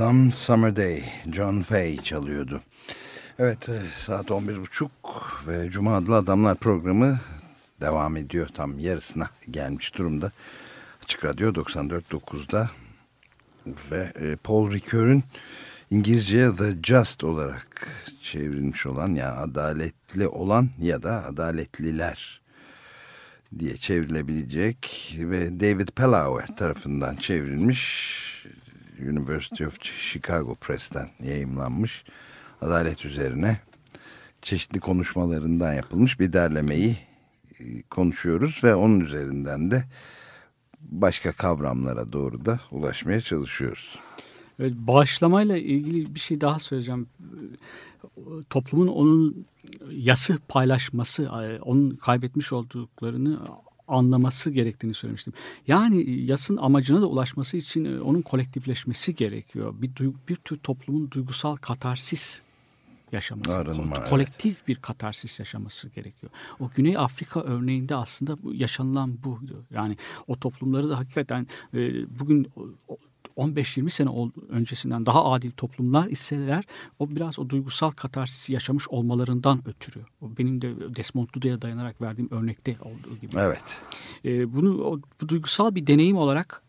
[0.00, 2.62] Some Summer Day, John Fay çalıyordu.
[3.38, 4.88] Evet, e, saat 11.30
[5.46, 7.20] ve Cuma Adlı Adamlar programı
[7.80, 8.48] devam ediyor.
[8.54, 10.32] Tam yarısına gelmiş durumda.
[11.04, 12.70] Açık Radyo 94.9'da
[13.90, 15.24] ve e, Paul Ricoeur'ün
[15.90, 17.88] İngilizceye The Just olarak
[18.22, 22.40] çevrilmiş olan yani adaletli olan ya da adaletliler
[23.58, 28.20] diye çevrilebilecek ve David Pellauer tarafından çevrilmiş
[29.00, 32.04] University of Chicago Press'ten yayımlanmış.
[32.60, 33.60] Adalet üzerine
[34.42, 36.96] çeşitli konuşmalarından yapılmış bir derlemeyi
[37.60, 39.84] e, konuşuyoruz ve onun üzerinden de
[40.80, 43.98] başka kavramlara doğru da ulaşmaya çalışıyoruz.
[44.58, 47.06] Evet, bağışlamayla ilgili bir şey daha söyleyeceğim.
[48.50, 49.46] Toplumun onun
[49.90, 53.38] yası paylaşması, e, onun kaybetmiş olduklarını
[53.90, 55.33] anlaması gerektiğini söylemiştim.
[55.66, 59.74] Yani yasın amacına da ulaşması için e, onun kolektifleşmesi gerekiyor.
[59.79, 59.90] Bir,
[60.29, 62.42] bir tür toplumun duygusal katarsis
[63.12, 66.33] yaşaması, Arınma, ko- kolektif bir katarsis yaşaması gerekiyor.
[66.61, 69.64] O Güney Afrika örneğinde aslında bu, yaşanılan buydu.
[69.74, 71.79] Yani o toplumları da hakikaten e,
[72.20, 72.48] bugün
[72.88, 72.96] o-
[73.36, 74.10] 15-20 sene
[74.48, 76.64] öncesinden daha adil toplumlar iseler
[76.98, 80.04] o biraz o duygusal katarsisi yaşamış olmalarından ötürü.
[80.20, 83.32] O benim de Desmond Tutu'ya dayanarak verdiğim örnekte olduğu gibi.
[83.38, 83.62] Evet.
[84.24, 86.62] E, bunu o, bu duygusal bir deneyim olarak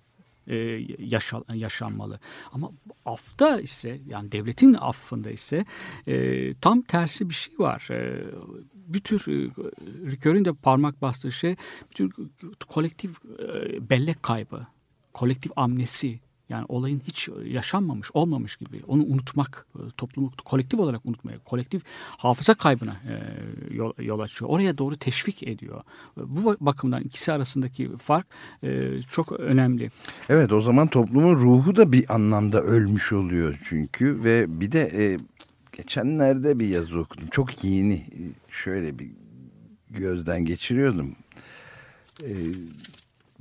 [0.47, 0.55] e,
[0.99, 2.19] yaşa, yaşanmalı.
[2.51, 2.71] Ama
[3.05, 5.65] afta ise yani devletin affında ise
[6.07, 7.87] e, tam tersi bir şey var.
[7.91, 8.23] E,
[8.75, 9.27] bir tür
[10.41, 11.55] e, de parmak bastığı şey
[11.89, 12.11] bir tür
[12.67, 14.67] kolektif e, bellek kaybı,
[15.13, 16.19] kolektif amnesi.
[16.51, 18.81] Yani olayın hiç yaşanmamış, olmamış gibi.
[18.87, 21.81] Onu unutmak, e, toplumu kolektif olarak unutmaya, kolektif
[22.17, 24.51] hafıza kaybına e, yol, açıyor.
[24.51, 25.81] Oraya doğru teşvik ediyor.
[26.17, 28.27] Bu bakımdan ikisi arasındaki fark
[28.63, 29.91] e, çok önemli.
[30.29, 35.17] Evet o zaman toplumun ruhu da bir anlamda ölmüş oluyor çünkü ve bir de e,
[35.71, 37.27] geçenlerde bir yazı okudum.
[37.31, 39.11] Çok yeni e, şöyle bir
[39.89, 41.15] gözden geçiriyordum.
[42.23, 42.29] E,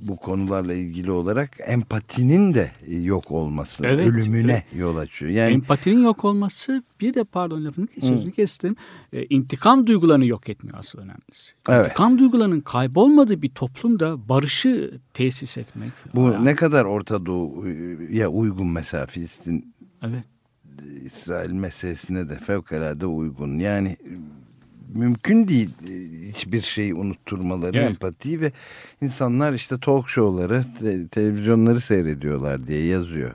[0.01, 5.31] bu konularla ilgili olarak empatinin de e, yok olması, Evet, ölümüne yol açıyor.
[5.31, 8.75] Yani Empatinin yok olması bir de pardon lafını sözünü kestim.
[9.13, 11.53] E, intikam duygularını yok etmiyor asıl önemlisi.
[11.69, 11.85] Evet.
[11.85, 15.91] İntikam duygularının kaybolmadığı bir toplumda barışı tesis etmek.
[16.15, 20.23] bu Yani, ne kadar Orta Doğu'ya uygun mesela Filistin Evet.
[21.05, 23.59] İsrail meselesine de fevkalade uygun.
[23.59, 23.97] Yani
[24.93, 25.93] mümkün değil e,
[26.29, 27.89] hiçbir şeyi unutturmaları, Evet.
[27.89, 28.51] empatiyi ve
[29.01, 33.31] insanlar işte talk show'ları, te- televizyonları seyrediyorlar diye yazıyor.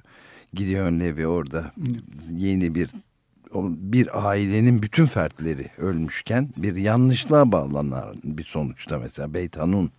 [0.54, 1.72] Gideon Levy orada
[2.36, 2.90] yeni bir
[3.64, 9.90] bir ailenin bütün fertleri ölmüşken bir yanlışlığa bağlanan bir sonuçta mesela Beyt Hanun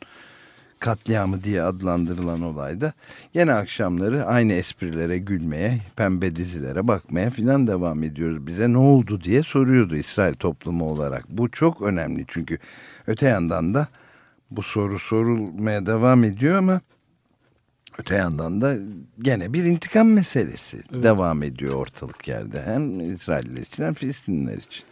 [0.80, 2.94] katliamı diye adlandırılan olayda
[3.34, 8.48] gene akşamları aynı esprilere gülmeye, pembe dizilere bakmaya filan devam ediyoruz.
[8.48, 11.30] Bize ne oldu diye soruyordu İsrail toplumu olarak.
[11.30, 12.58] Bu çok önemli çünkü
[13.08, 13.88] öte yandan da
[14.52, 16.82] bu soru sorulmaya devam ediyor ama
[17.98, 18.78] öte yandan da
[19.20, 22.62] gene bir intikam meselesi devam ediyor ortalık yerde.
[22.62, 24.84] Hem İsrailler için hem Filistinliler için.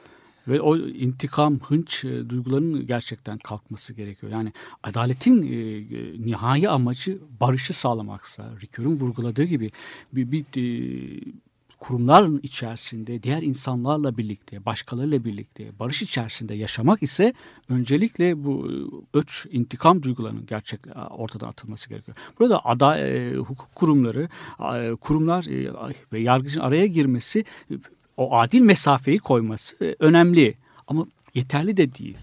[0.47, 4.31] Ve o intikam, hınç e, duygularının gerçekten kalkması gerekiyor.
[4.31, 4.53] Yani
[4.83, 9.69] adaletin e, e, nihai amacı barışı sağlamaksa, Ricoeur'ün vurguladığı gibi
[10.13, 11.35] bir, bir e,
[11.79, 17.33] kurumların içerisinde diğer insanlarla birlikte, başkalarıyla birlikte barış içerisinde yaşamak ise
[17.69, 18.73] öncelikle bu e,
[19.17, 20.79] öç intikam duygularının gerçek
[21.09, 22.17] ortadan atılması gerekiyor.
[22.39, 24.29] Burada ada e, hukuk kurumları,
[24.75, 25.71] e, kurumlar e,
[26.13, 27.73] ve yargıcın araya girmesi e,
[28.17, 30.55] o adil mesafeyi koyması e, önemli
[30.87, 32.17] ama yeterli de değil.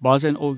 [0.00, 0.56] Bazen o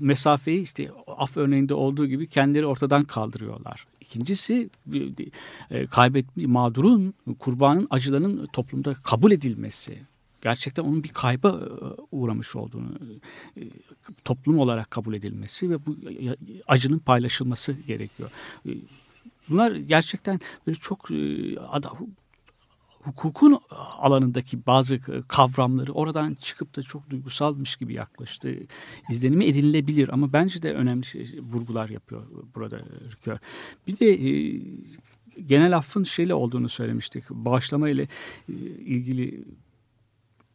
[0.00, 3.86] mesafeyi işte af örneğinde olduğu gibi kendileri ortadan kaldırıyorlar.
[4.00, 5.30] İkincisi bir-
[5.70, 9.98] e, kaybetme mağdurun, kurbanın acılarının toplumda kabul edilmesi.
[10.42, 11.66] Gerçekten onun bir kayba e,
[12.12, 12.92] uğramış olduğunu
[13.56, 13.60] e,
[14.24, 16.36] toplum olarak kabul edilmesi ve bu e,
[16.68, 18.30] acının paylaşılması gerekiyor.
[18.68, 18.70] E,
[19.48, 21.14] Bunlar gerçekten böyle çok e,
[23.02, 23.58] hukukun
[23.98, 28.56] alanındaki bazı kavramları oradan çıkıp da çok duygusalmış gibi yaklaştı.
[29.10, 32.78] izlenimi edinilebilir ama bence de önemli şey, vurgular yapıyor burada
[33.10, 33.38] Rükör.
[33.86, 34.60] Bir de e,
[35.46, 37.30] genel affın şeyle olduğunu söylemiştik.
[37.30, 38.08] Bağışlama ile
[38.78, 39.44] ilgili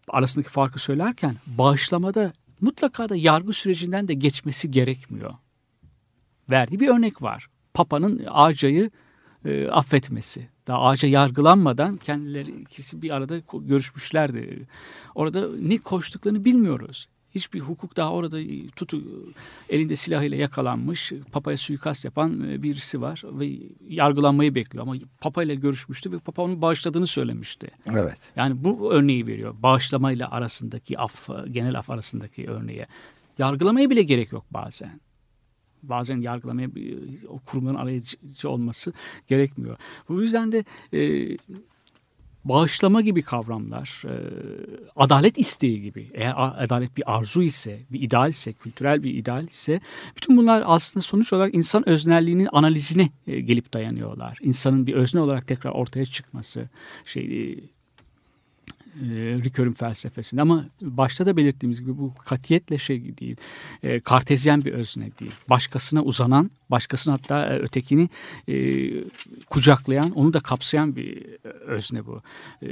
[0.08, 5.34] arasındaki farkı söylerken bağışlamada mutlaka da yargı sürecinden de geçmesi gerekmiyor.
[6.50, 7.48] Verdiği bir örnek var.
[7.74, 8.92] Papa'nın Ağca'yı
[9.46, 10.48] e, affetmesi.
[10.68, 14.68] Daha ağaca yargılanmadan kendileri ikisi bir arada görüşmüşlerdi.
[15.16, 17.08] Orada ne koştuklarını bilmiyoruz.
[17.36, 19.02] Hiçbir hukuk daha orada e, tutu
[19.70, 23.50] elinde silahıyla yakalanmış papaya suikast yapan e, birisi var ve
[23.88, 27.68] yargılanmayı bekliyor ama papa ile görüşmüştü ve papa onu bağışladığını söylemişti.
[27.92, 28.18] Evet.
[28.36, 29.56] Yani bu örneği veriyor.
[29.60, 32.88] Bağışlamayla arasındaki af, genel af arasındaki örneğe.
[33.38, 35.00] Yargılamaya bile gerek yok bazen.
[35.84, 36.70] Bazen yargılamaya
[37.28, 38.94] o kurumların arayıcı olması
[39.28, 39.78] gerekmiyor.
[40.10, 40.64] Bu yüzden de
[40.94, 41.38] e,
[42.50, 44.14] bağışlama gibi kavramlar, e,
[44.96, 49.82] adalet isteği gibi, eğer adalet bir arzu ise, bir ideal ise, kültürel bir ideal ise,
[50.16, 54.38] bütün bunlar aslında sonuç olarak insan öznelliğinin analizine e, gelip dayanıyorlar.
[54.42, 56.70] İnsanın bir özne olarak tekrar ortaya çıkması,
[57.06, 57.60] şey,
[58.98, 59.08] e,
[59.44, 63.38] Ricoeur'ün felsefesinde ama başta da belirttiğimiz gibi bu katiyetle şey değil,
[63.84, 65.32] e, kartezyen bir özne değil.
[65.50, 68.10] Başkasına uzanan, başkasına hatta e, ötekini
[68.48, 68.56] e,
[69.50, 72.22] kucaklayan, onu da kapsayan bir özne bu.
[72.64, 72.68] E,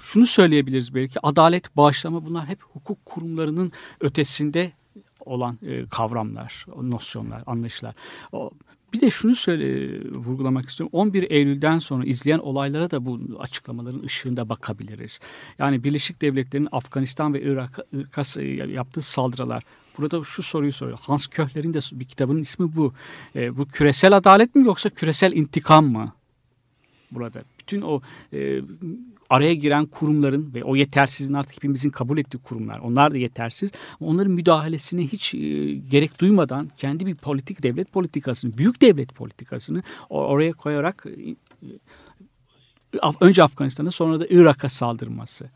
[0.00, 4.72] şunu söyleyebiliriz belki, adalet, bağışlama bunlar hep hukuk kurumlarının ötesinde
[5.20, 7.94] olan e, kavramlar, nosyonlar, anlayışlar.
[8.32, 8.50] O,
[8.92, 10.90] bir de şunu söyle vurgulamak istiyorum.
[10.92, 15.20] 11 Eylül'den sonra izleyen olaylara da bu açıklamaların ışığında bakabiliriz.
[15.58, 19.62] Yani Birleşik Devletler'in Afganistan ve Irak'a Irak yaptığı saldırılar.
[19.98, 20.98] Burada şu soruyu soruyor.
[21.02, 22.94] Hans Köhler'in de bir kitabının ismi bu.
[23.36, 26.12] E, bu küresel adalet mi yoksa küresel intikam mı?
[27.10, 28.00] Burada bütün o
[28.32, 28.60] e,
[29.32, 33.70] araya giren kurumların ve o yetersizliğin artık hepimizin kabul ettiği kurumlar onlar da yetersiz.
[34.00, 35.38] Onların müdahalesine hiç e,
[35.74, 41.36] gerek duymadan kendi bir politik devlet politikasını, büyük devlet politikasını oraya koyarak e,
[43.20, 45.50] önce Afganistan'a sonra da Irak'a saldırması.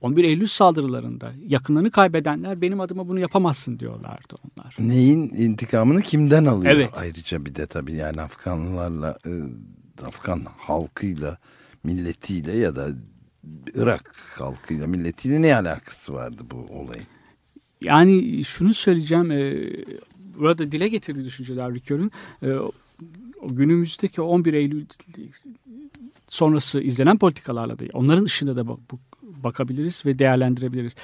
[0.00, 4.76] 11 Eylül saldırılarında yakınlarını kaybedenler benim adıma bunu yapamazsın diyorlardı onlar.
[4.78, 6.72] Neyin intikamını kimden alıyor?
[6.72, 6.90] Evet.
[6.96, 9.32] Ayrıca bir de tabii yani Afganlılarla, e,
[10.06, 11.38] Afgan halkıyla
[11.84, 12.88] milletiyle ya da
[13.74, 17.06] Irak halkıyla milletiyle ne alakası vardı bu olayın?
[17.82, 19.30] Yani şunu söyleyeceğim.
[19.30, 19.70] E,
[20.38, 22.12] burada dile getirdiği düşünceler Ricoeur'ün
[22.42, 22.48] e,
[23.48, 24.86] günümüzdeki 11 Eylül
[26.28, 28.76] sonrası izlenen politikalarla da onların ışığında da
[29.22, 30.94] bakabiliriz ve değerlendirebiliriz.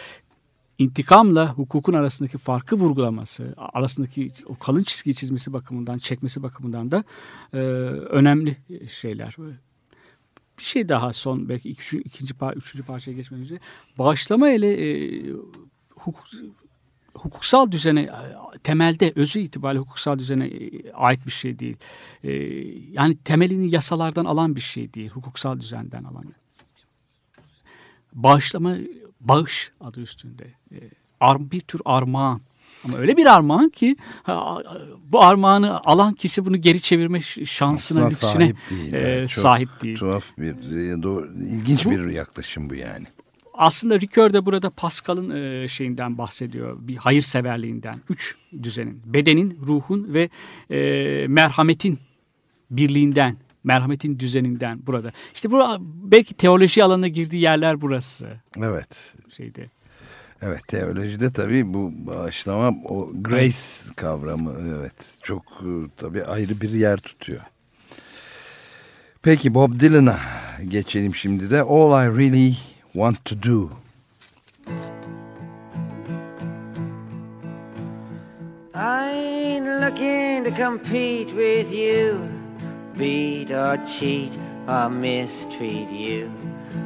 [0.78, 7.04] İntikamla hukukun arasındaki farkı vurgulaması, arasındaki o kalın çizgi çizmesi bakımından, çekmesi bakımından da
[7.52, 8.56] e, önemli
[8.88, 9.36] şeyler
[10.58, 13.60] bir şey daha son belki iki, ikinci par, üçüncü parçaya geçmeden önce
[13.98, 15.22] bağışlama ile e,
[15.94, 16.24] hukuk,
[17.14, 21.76] hukuksal düzene e, temelde özü itibariyle hukuksal düzene e, ait bir şey değil.
[22.24, 22.32] E,
[22.92, 25.10] yani temelini yasalardan alan bir şey değil.
[25.10, 26.24] Hukuksal düzenden alan.
[28.12, 28.76] Bağışlama
[29.20, 30.54] bağış adı üstünde.
[30.72, 30.78] E,
[31.22, 32.40] bir tür armağan
[32.88, 33.96] ama öyle bir armağan ki
[35.12, 38.92] bu armağanı alan kişi bunu geri çevirme şansına, Aslında lüksüne sahip değil.
[38.92, 39.28] e, Yani.
[39.28, 39.96] sahip değil.
[39.98, 43.06] Tuhaf bir, e, doğru, ilginç Bu- bir yaklaşım bu yani.
[43.54, 46.76] Aslında Ricoeur de burada Pascal'ın e, şeyinden bahsediyor.
[46.80, 48.00] Bir hayırseverliğinden.
[48.10, 49.02] Üç düzenin.
[49.04, 50.28] Bedenin, ruhun ve
[50.70, 51.98] e, merhametin
[52.70, 53.36] birliğinden.
[53.64, 55.12] Merhametin düzeninden burada.
[55.34, 55.60] İşte bu
[56.02, 58.26] belki teoloji alanına girdiği yerler burası.
[58.58, 58.88] Evet.
[59.36, 59.70] Şeyde.
[60.42, 66.96] Evet teolojide tabii bu bağışlama o grace kavramı evet çok e, tabii ayrı bir yer
[66.96, 67.40] tutuyor.
[69.22, 70.18] Peki Bob Dylan'a
[70.68, 72.56] geçelim şimdi de All I Really
[72.92, 73.70] Want To Do.
[78.74, 82.18] I looking to compete with you,
[82.98, 84.32] beat or cheat
[84.68, 86.28] or mistreat you.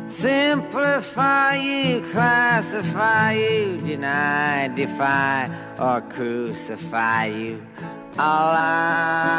[0.07, 7.67] Simplify you, classify you, deny, defy, or crucify you.
[8.19, 9.30] All I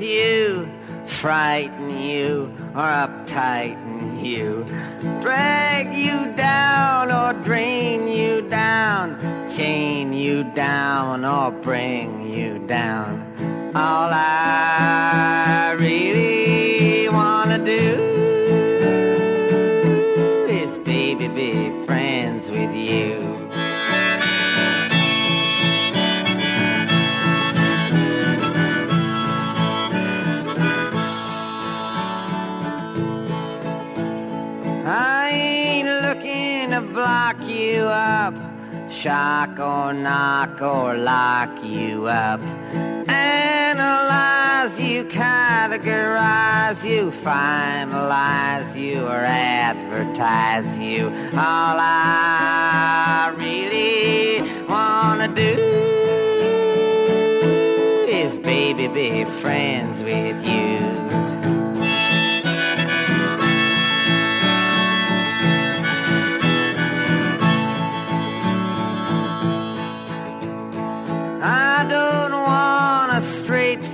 [0.00, 0.68] with you,
[1.06, 4.64] frighten you, or uptighten you,
[5.20, 13.26] drag you down or drain you down, chain you down or bring you down.
[13.74, 16.19] All I really
[37.90, 38.34] up,
[38.90, 42.40] shock or knock or lock you up.
[43.08, 51.08] Analyze you, categorize you, finalize you, or advertise you.
[51.32, 55.56] All I really wanna do
[58.08, 61.09] is, baby, be friends with you.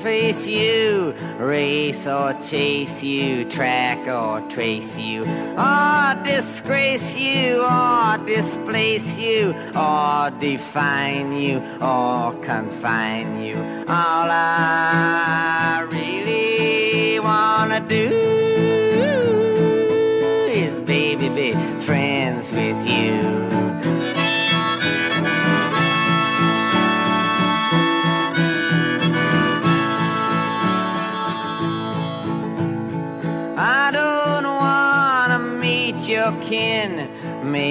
[0.07, 5.23] Face you, race or chase you, track or trace you,
[5.59, 13.57] or disgrace you, or displace you, or define you, or confine you.
[13.89, 18.26] All I really wanna do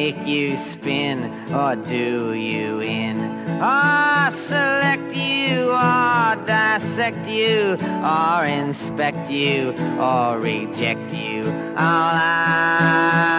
[0.06, 1.18] make you spin
[1.51, 3.18] or do you in,
[3.60, 7.76] or select you or dissect you
[8.06, 11.41] or inspect you or reject you.
[11.76, 13.35] All I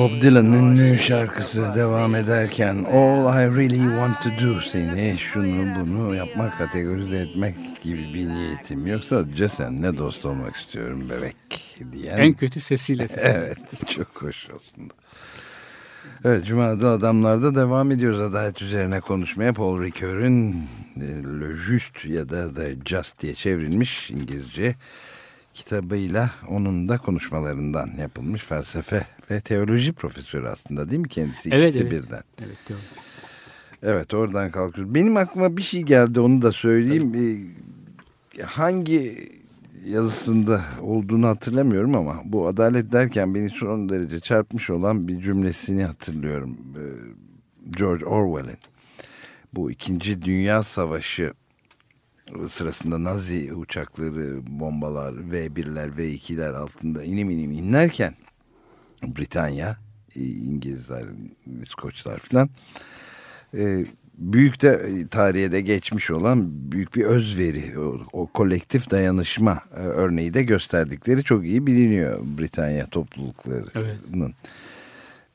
[0.00, 6.14] Bob Dylan'ın ünlü şarkısı devam ederken All I Really Want To Do seni şunu bunu
[6.14, 9.04] yapmak kategorize etmek gibi bir niyetim yok.
[9.04, 11.36] Sadece seninle dost olmak istiyorum bebek
[11.92, 12.18] diyen.
[12.18, 13.06] En kötü sesiyle.
[13.20, 14.94] Evet çok hoş aslında.
[16.24, 19.52] Evet Cuma'da Adamlar'da devam ediyoruz adalet üzerine konuşmaya.
[19.52, 20.52] Paul Ricoeur'ün
[20.96, 21.06] e,
[21.40, 24.74] Le Just ya da The Just diye çevrilmiş İngilizce
[25.60, 31.50] kitabıyla onun da konuşmalarından yapılmış felsefe ve teoloji profesörü aslında değil mi kendisi?
[31.52, 31.92] Evet, İkisi evet.
[31.92, 32.22] birden.
[32.44, 32.78] Evet, doğru.
[33.82, 34.94] Evet oradan kalkıyoruz.
[34.94, 37.14] Benim aklıma bir şey geldi onu da söyleyeyim.
[37.14, 39.28] Ee, hangi
[39.86, 46.56] yazısında olduğunu hatırlamıyorum ama bu adalet derken beni son derece çarpmış olan bir cümlesini hatırlıyorum.
[46.76, 46.82] Ee,
[47.78, 48.58] George Orwell'in.
[49.52, 51.32] Bu İkinci Dünya Savaşı
[52.48, 58.14] sırasında Nazi uçakları, bombalar, V1'ler, V2'ler altında inim inim inlerken
[59.02, 59.76] Britanya,
[60.14, 61.04] İngilizler,
[61.62, 62.50] İskoçlar filan
[63.54, 63.86] e,
[64.18, 69.80] büyük de e, tarihe de geçmiş olan büyük bir özveri, o, o kolektif dayanışma e,
[69.80, 74.34] örneği de gösterdikleri çok iyi biliniyor Britanya topluluklarının.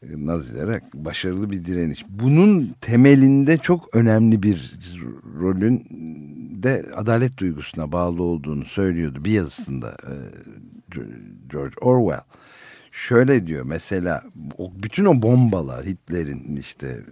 [0.04, 2.06] E, Nazilere başarılı bir direniş.
[2.10, 4.80] Bunun temelinde çok önemli bir
[5.40, 5.84] rolün
[6.66, 10.14] de adalet duygusuna bağlı olduğunu söylüyordu bir yazısında e,
[11.50, 12.22] George Orwell.
[12.92, 14.24] Şöyle diyor mesela
[14.84, 17.04] bütün o bombalar Hitler'in işte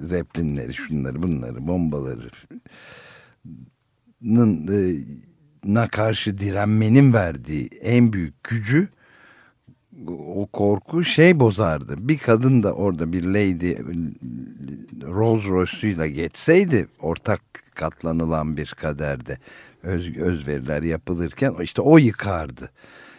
[0.00, 2.28] Zeppelinleri şunları bunları bombaları
[4.24, 4.94] e,
[5.64, 8.88] na karşı direnmenin verdiği en büyük gücü
[10.36, 12.08] o korku şey bozardı.
[12.08, 13.76] Bir kadın da orada bir lady
[15.02, 17.40] Rolls Royce'uyla geçseydi ortak
[17.78, 19.38] katlanılan bir kaderde
[19.82, 22.70] öz, özveriler yapılırken işte o yıkardı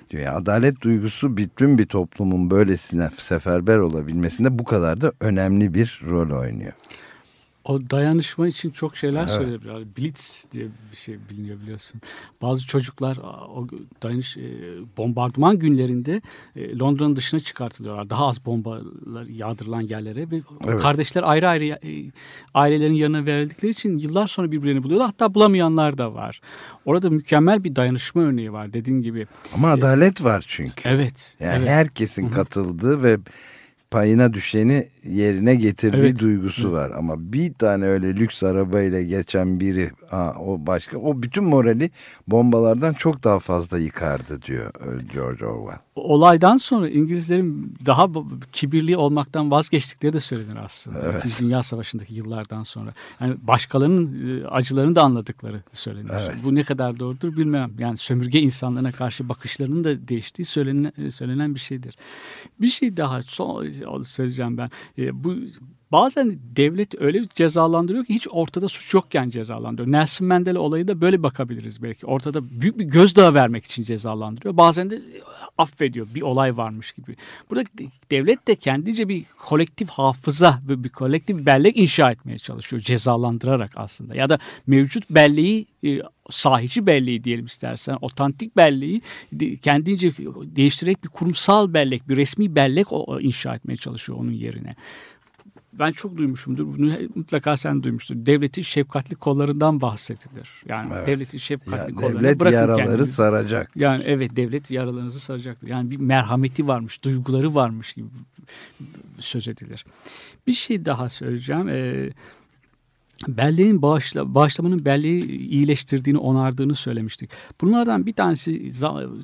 [0.10, 0.24] diyor.
[0.24, 6.40] Yani adalet duygusu bütün bir toplumun böylesine seferber olabilmesinde bu kadar da önemli bir rol
[6.40, 6.74] oynuyor.
[7.70, 9.32] O dayanışma için çok şeyler Evet.
[9.32, 9.84] söylediler.
[9.98, 12.02] Blitz diye bir şey biliniyor biliyorsun.
[12.42, 13.18] Bazı çocuklar
[13.56, 13.68] o
[14.04, 14.42] dayanış e,
[14.98, 16.22] bombardıman günlerinde
[16.56, 18.10] e, Londra'nın dışına çıkartılıyorlar.
[18.10, 20.82] Daha az bombalar yağdırılan yerlere ve Evet.
[20.82, 22.12] kardeşler ayrı ayrı e,
[22.54, 25.08] ailelerin yanına verildikleri için yıllar sonra birbirlerini buluyorlar.
[25.08, 26.42] Hatta bulamayanlar da var.
[26.86, 29.28] Orada mükemmel bir dayanışma örneği var dediğin gibi.
[29.54, 30.90] Ama adalet var çünkü.
[30.90, 31.36] Evet.
[31.40, 31.70] Yani evet.
[31.70, 33.18] herkesin katıldığı ve
[33.92, 36.20] payına düşeni yerine getirdiği Evet.
[36.20, 36.92] duygusu var.
[36.92, 41.92] Ama bir tane öyle lüks arabayla geçen biri ha, o başka o bütün morali
[42.28, 45.80] bombalardan çok daha fazla yıkardı diyor e, George Orwell.
[46.00, 48.08] Olaydan sonra İngilizlerin daha
[48.52, 51.00] kibirli olmaktan vazgeçtikleri de söylenir aslında.
[51.04, 51.26] Evet.
[51.26, 52.94] İkinci Dünya Savaşı'ndaki yıllardan sonra.
[53.20, 56.10] Yani başkalarının e, acılarını da anladıkları söylenir.
[56.10, 56.36] Evet.
[56.44, 57.72] Bu ne kadar doğrudur bilmem.
[57.80, 61.96] Yani sömürge insanlarına karşı bakışlarının da değiştiği söylenen, e, söylenen bir şeydir.
[62.62, 63.70] Bir şey daha son
[64.04, 64.72] söyleyeceğim ben.
[64.98, 65.36] E, bu
[65.92, 69.92] Bazen devlet öyle cezalandırıyor ki hiç ortada suç yokken cezalandırıyor.
[69.92, 72.06] Nelson Mandela olayı da böyle bakabiliriz belki.
[72.06, 74.58] Ortada büyük bir gözdağı vermek için cezalandırıyor.
[74.58, 75.02] Bazen de
[75.60, 77.16] affediyor bir olay varmış gibi.
[77.50, 77.64] Burada
[78.12, 84.16] devlet de kendince bir kolektif hafıza ve bir kolektif bellek inşa etmeye çalışıyor cezalandırarak aslında.
[84.16, 89.02] Ya da mevcut belleği e, sahici belleği diyelim istersen otantik belleği
[89.62, 90.12] kendince
[90.56, 92.88] değiştirerek bir kurumsal bellek bir resmi bellek
[93.20, 94.76] inşa etmeye çalışıyor onun yerine.
[95.80, 96.66] Ben çok duymuşumdur.
[96.78, 98.16] Bunu mutlaka sen duymuştur.
[98.18, 100.50] Devletin şefkatli kollarından bahsedilir.
[100.68, 101.08] Yani Evet.
[101.08, 103.12] devletin şefkatli Ya, kollarını devlet bırakın yaraları kendinizi.
[103.12, 103.72] saracak.
[103.76, 105.68] Yani evet devlet yaralarınızı saracaktır.
[105.68, 108.08] Yani bir merhameti varmış, duyguları varmış gibi
[109.20, 109.86] söz edilir.
[110.48, 111.70] Bir şey daha söyleyeceğim.
[111.70, 112.10] Ee,
[113.28, 117.30] belleğin bağışla, bağışlamanın belleği iyileştirdiğini, onardığını söylemiştik.
[117.62, 118.70] Bunlardan bir tanesi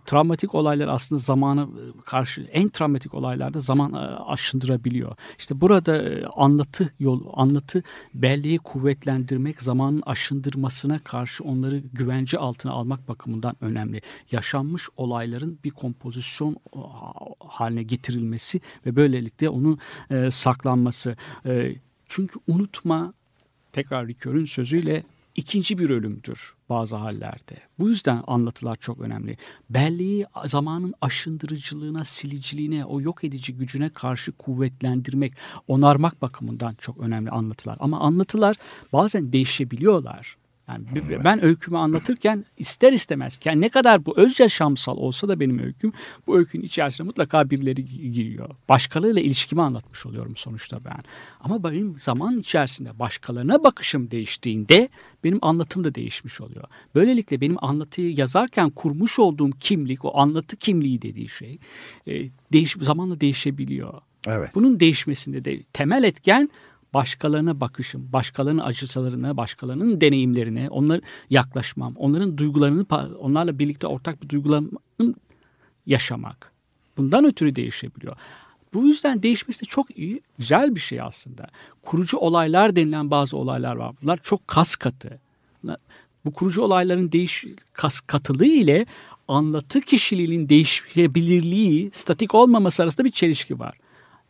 [0.06, 1.68] travmatik olaylar aslında zamana
[2.06, 5.16] karşı en travmatik olaylarda zaman e, aşındırabiliyor.
[5.38, 7.84] İşte burada e, anlatı yol anlatı
[8.14, 14.02] belleği kuvvetlendirmek, zamanın aşındırmasına karşı onları güvence altına almak bakımından önemli.
[14.32, 16.80] Yaşanmış olayların bir kompozisyon e,
[17.48, 19.80] haline getirilmesi ve böylelikle onun
[20.10, 21.16] e, saklanması.
[21.46, 21.76] E,
[22.08, 23.14] çünkü unutma
[23.76, 25.04] tekrar Ricoeur'ün sözüyle
[25.36, 27.58] ikinci bir ölümdür bazı hallerde.
[27.80, 29.38] Bu yüzden anlatılar çok önemli.
[29.70, 35.34] Belleği zamanın aşındırıcılığına, siliciliğine, o yok edici gücüne karşı kuvvetlendirmek,
[35.68, 37.78] onarmak bakımından çok önemli anlatılar.
[37.80, 38.56] Ama anlatılar
[38.94, 40.38] bazen değişebiliyorlar.
[40.70, 45.40] Yani bir- ben öykümü anlatırken ister istemez yani ne kadar bu öz yaşamsal olsa da
[45.40, 45.94] benim öyküm
[46.28, 48.50] bu öykünün içerisine mutlaka birileri gi- giriyor.
[48.70, 51.04] Başkalarıyla ilişkimi anlatmış oluyorum sonuçta ben.
[51.40, 54.90] Ama benim zaman içerisinde başkalarına bakışım değiştiğinde
[55.24, 56.64] benim anlatım da değişmiş oluyor.
[56.96, 61.58] Böylelikle benim anlatıyı yazarken kurmuş olduğum kimlik, o anlatı kimliği dediği şey
[62.08, 63.94] e, değiş, zamanla değişebiliyor.
[64.28, 64.50] Evet.
[64.56, 66.50] Bunun değişmesinde de temel etken
[66.96, 72.86] başkalarına bakışım, başkalarının acılarına, başkalarının deneyimlerine, onlara yaklaşmam, onların duygularını,
[73.20, 75.16] onlarla birlikte ortak bir duygularını
[75.86, 76.52] yaşamak.
[76.98, 78.16] Bundan ötürü değişebiliyor.
[78.74, 81.48] Bu yüzden değişmesi de çok iyi, güzel bir şey aslında.
[81.82, 83.96] Kurucu olaylar denilen bazı olaylar var.
[84.02, 85.20] Bunlar çok kas katı.
[86.26, 88.86] Bu kurucu olayların değiş kas katılığı ile
[89.28, 93.78] anlatı kişiliğinin değişebilirliği, statik olmaması arasında bir çelişki var.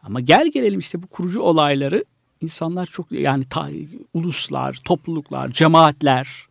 [0.03, 2.05] Ama gel gelelim işte bu kurucu olayları
[2.46, 3.70] insanlar çok yani ta-
[4.14, 6.48] uluslar, topluluklar, cemaatler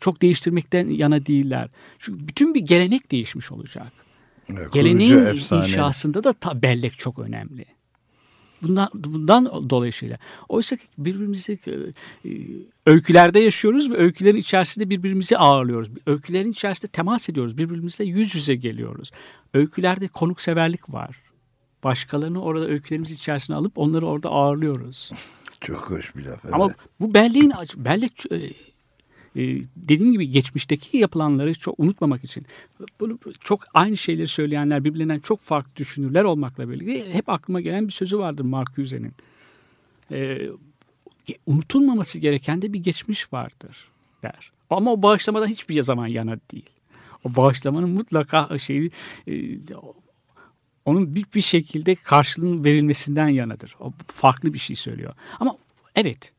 [0.00, 1.68] çok değiştirmekten yana değiller.
[1.98, 3.92] Çünkü bütün bir gelenek değişmiş olacak.
[4.50, 5.64] Evet, Geleneğin efsane.
[5.64, 7.64] inşasında da ta, bellek çok önemli.
[8.62, 10.18] Bundan, bundan dolayısıyla.
[10.48, 12.32] Oysa ki birbirimizi e, e,
[12.86, 15.88] öykülerde yaşıyoruz ve öykülerin içerisinde birbirimizi ağırlıyoruz.
[16.06, 17.58] Öykülerin içerisinde temas ediyoruz.
[17.58, 19.10] Birbirimizle yüz yüze geliyoruz.
[19.54, 21.16] Öykülerde konukseverlik var.
[21.84, 25.10] Başkalarını orada öykülerimiz içerisine alıp onları orada ağırlıyoruz.
[25.60, 26.44] Çok hoş bir laf.
[26.44, 26.54] Evet.
[26.54, 26.70] Ama
[27.00, 28.36] bu belleğin bellek e,
[29.36, 32.46] e, dediğim gibi geçmişteki yapılanları çok unutmamak için
[33.00, 37.92] bunu çok aynı şeyleri söyleyenler birbirlerinden çok farklı düşünürler olmakla birlikte hep aklıma gelen bir
[37.92, 39.12] sözü vardır Marcuse'nin.
[40.10, 40.48] E,
[41.46, 43.88] unutulmaması gereken de bir geçmiş vardır
[44.22, 44.50] der.
[44.70, 46.70] Ama o bağışlamadan hiçbir zaman yana değil.
[47.24, 48.90] O bağışlamanın mutlaka şeyi
[49.26, 49.32] e,
[50.84, 53.76] onun bir, bir şekilde karşılığının verilmesinden yanadır.
[53.80, 55.12] O farklı bir şey söylüyor.
[55.40, 55.56] Ama
[55.94, 56.32] evet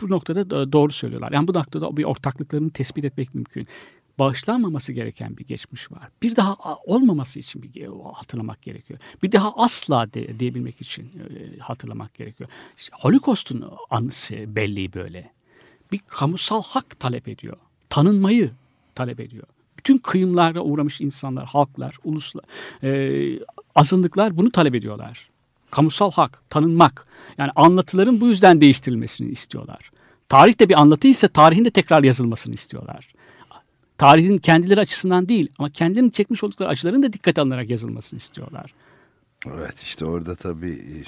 [0.00, 1.32] bu noktada da doğru söylüyorlar.
[1.32, 3.68] Yani bu noktada bir ortaklıklarını tespit etmek mümkün.
[4.18, 6.08] Bağışlanmaması gereken bir geçmiş var.
[6.22, 9.00] Bir daha olmaması için bir hatırlamak gerekiyor.
[9.22, 12.50] Bir daha asla de, diyebilmek için e, hatırlamak gerekiyor.
[12.76, 15.32] İşte Holocaust'un anısı belli böyle.
[15.92, 17.56] Bir kamusal hak talep ediyor.
[17.88, 18.50] Tanınmayı
[18.94, 19.46] talep ediyor.
[19.80, 22.44] Bütün kıyımlara uğramış insanlar, halklar, uluslar,
[22.82, 23.40] e,
[23.74, 25.30] azınlıklar bunu talep ediyorlar.
[25.70, 27.06] Kamusal hak, tanınmak.
[27.38, 29.90] Yani anlatıların bu yüzden değiştirilmesini istiyorlar.
[30.28, 33.12] Tarih de bir anlatı ise tarihin de tekrar yazılmasını istiyorlar.
[33.98, 38.74] Tarihin kendileri açısından değil ama kendilerinin çekmiş oldukları acıların da dikkat alınarak yazılmasını istiyorlar.
[39.46, 41.04] Evet işte orada tabii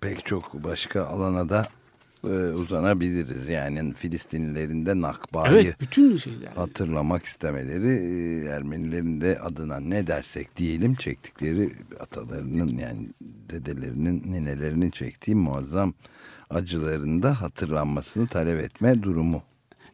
[0.00, 1.83] pek çok başka alana da e,
[2.30, 3.48] uzanabiliriz.
[3.48, 6.52] Yani Filistinlilerin de Nakba'yı Evet bütün şeyler.
[6.52, 13.08] hatırlamak istemeleri e, Ermenilerin de adına ne dersek diyelim çektikleri atalarının yani
[13.50, 15.94] dedelerinin nenelerinin çektiği muazzam
[16.50, 19.42] acılarında hatırlanmasını talep etme durumu.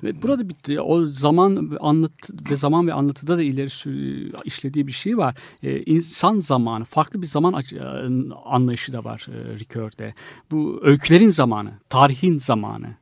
[0.02, 0.80] Ve burada bitti.
[0.80, 2.12] O zaman anlat
[2.50, 3.70] ve zaman ve anlatıda da ileri
[4.44, 5.36] işlediği bir şey var.
[5.62, 7.80] Ee, insan zamanı, farklı bir zaman e,
[8.44, 10.14] anlayışı da var e, Ricoeur'de.
[10.50, 12.96] Bu öykülerin zamanı, tarihin zamanı.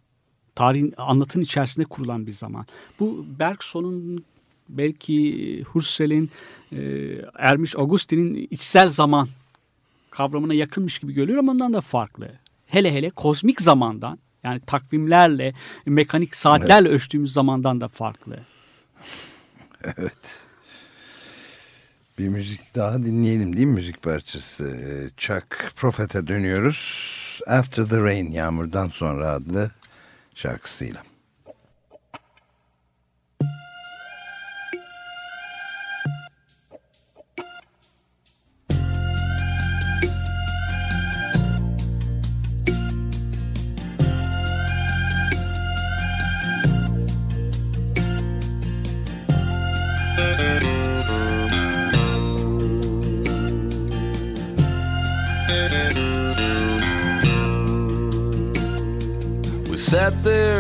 [0.55, 2.67] Tarihin anlatının içerisinde kurulan bir zaman.
[3.01, 4.25] Bu Bergson'un
[4.69, 6.31] belki Husserl'in,
[6.73, 6.79] e,
[7.39, 9.29] Ermiş Augustin'in içsel zaman
[10.11, 12.31] kavramına yakınmış gibi görülüyor ama ondan da farklı.
[12.67, 15.55] Hele hele kozmik zamandan yani takvimlerle,
[15.87, 18.37] mekanik saatlerle ölçtüğümüz zamandan da farklı.
[19.85, 20.43] Evet.
[22.19, 24.65] Bir müzik daha dinleyelim değil mi müzik parçası?
[24.69, 27.09] Ee, Chuck Prophet'e dönüyoruz.
[27.47, 29.71] After the Rain, Yağmurdan Sonra adlı
[30.35, 31.03] şarkısıyla.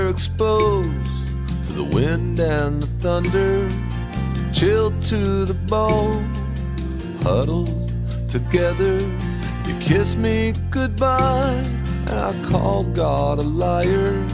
[0.08, 1.06] Exposed
[1.66, 3.70] to the wind and the thunder,
[4.52, 6.24] chilled to the bone,
[7.22, 7.92] huddled
[8.28, 8.98] together.
[9.66, 11.62] You kissed me goodbye,
[12.06, 14.26] and I called God a liar.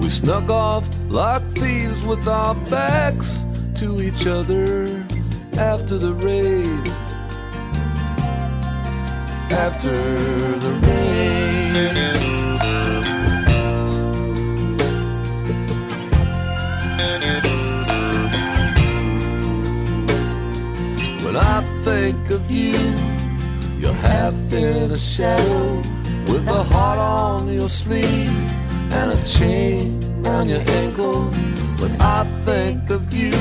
[0.00, 3.44] We snuck off like thieves with our backs
[3.76, 5.04] to each other
[5.56, 6.86] after the raid.
[9.50, 11.45] After the rain.
[21.36, 22.78] When I think of you,
[23.78, 25.76] you're half in a shadow
[26.32, 28.34] with a heart on your sleeve
[28.90, 31.24] and a chain on your ankle.
[31.78, 33.34] When I think of you,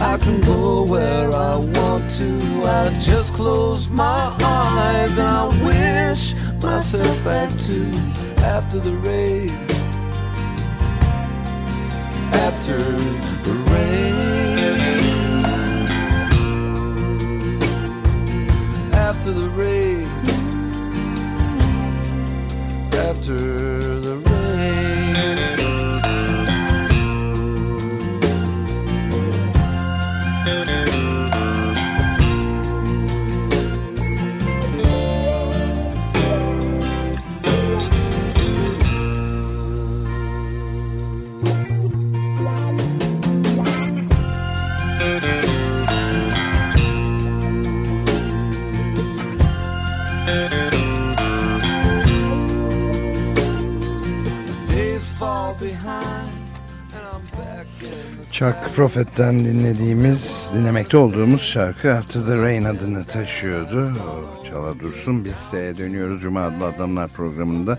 [0.00, 2.64] I can go where I want to.
[2.64, 7.86] I just close my eyes and I wish myself back to
[8.38, 9.50] after the rain.
[12.32, 14.53] After the rain.
[19.26, 20.06] After the rain.
[22.92, 24.33] After the rain.
[58.34, 63.92] Chuck Prophet'ten dinlediğimiz, dinlemekte olduğumuz şarkı After the Rain adını taşıyordu.
[64.44, 65.24] Çala Dursun.
[65.24, 67.78] Biz de dönüyoruz Cuma adlı Adamlar programında.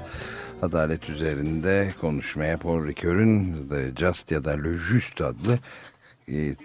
[0.62, 5.60] Adalet üzerinde konuşmaya Paul Ricoeur'ün The Just ya da Le Juste adlı
[6.28, 6.56] e,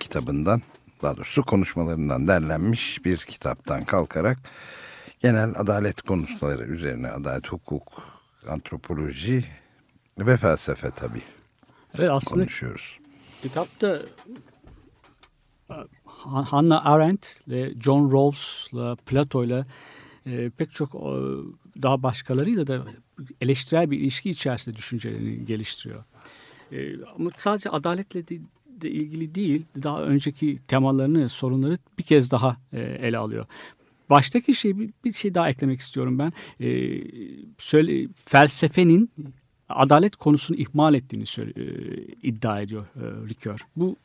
[0.00, 0.62] kitabından
[1.02, 4.38] daha doğrusu konuşmalarından derlenmiş bir kitaptan kalkarak
[5.20, 8.02] genel adalet konuları üzerine adalet, hukuk,
[8.48, 9.44] antropoloji
[10.18, 11.22] ve felsefe tabii
[11.98, 12.98] Evet aslında konuşuyoruz.
[13.42, 14.02] Kitapta
[15.70, 15.74] e,
[16.24, 19.64] Hannah Arendt ile John Rawls'la Plato'yla
[20.26, 21.12] e, pek çok e,
[21.82, 22.84] daha başkalarıyla da
[23.40, 26.04] eleştirel bir ilişki içerisinde düşüncelerini geliştiriyor.
[26.72, 33.18] E, ama sadece adaletle de, ilgili değil, daha önceki temalarını, sorunları bir kez daha ele
[33.18, 33.46] alıyor.
[34.10, 36.32] Baştaki şey bir, bir şey daha eklemek istiyorum ben.
[36.60, 37.00] E,
[37.58, 39.10] söyle, felsefenin
[39.68, 41.24] adalet konusunu ihmal ettiğini
[41.56, 41.62] e,
[42.22, 43.60] iddia ediyor e, Ricoeur.
[43.76, 43.96] Bu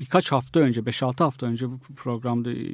[0.00, 2.66] birkaç hafta önce, 5-6 hafta önce bu programda e,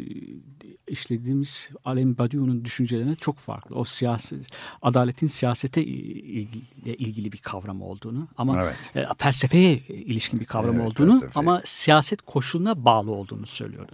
[0.89, 3.77] işlediğimiz Alain Badiou'nun düşüncelerine çok farklı.
[3.77, 4.37] O siyasi,
[4.83, 8.77] adaletin siyasete ilgili, ilgili bir kavram olduğunu ama Evet.
[8.97, 11.33] e, felsefeye ilişkin bir kavram Evet, olduğunu felsefeye.
[11.35, 13.93] ama siyaset koşuluna bağlı olduğunu söylüyordu.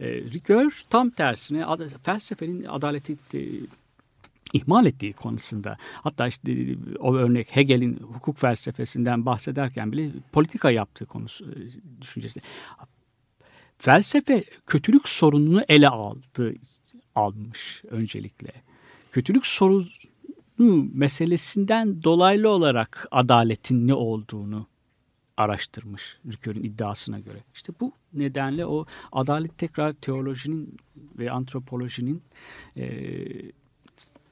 [0.00, 3.38] E, Ricoeur tam tersine ad- felsefenin adaleti e,
[4.52, 11.44] ihmal ettiği konusunda hatta işte o örnek Hegel'in hukuk felsefesinden bahsederken bile politika yaptığı konusu
[11.44, 11.56] e,
[12.02, 12.40] düşüncesi.
[13.78, 16.54] Felsefe kötülük sorununu ele aldı
[17.14, 18.52] almış öncelikle.
[19.12, 19.88] Kötülük sorunu
[20.92, 24.66] meselesinden dolaylı olarak adaletin ne olduğunu
[25.36, 27.38] araştırmış Ricoeur'ün iddiasına göre.
[27.54, 30.76] İşte bu nedenle o adalet tekrar teolojinin
[31.18, 32.22] ve antropolojinin
[32.76, 32.88] e,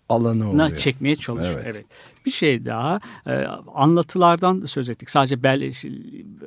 [0.09, 0.71] Alanı na oluyor.
[0.79, 1.61] çekmeye çalışıyor.
[1.65, 1.77] Evet.
[1.77, 1.87] Evet.
[2.27, 3.33] Bir şey daha e,
[3.75, 5.11] anlatılardan söz ettik.
[5.11, 5.73] Sadece bel,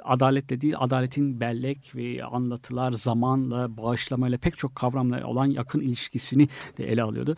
[0.04, 6.92] adaletle değil adaletin bellek ve anlatılar zamanla bağışlamayla pek çok kavramla olan yakın ilişkisini de
[6.92, 7.36] ele alıyordu.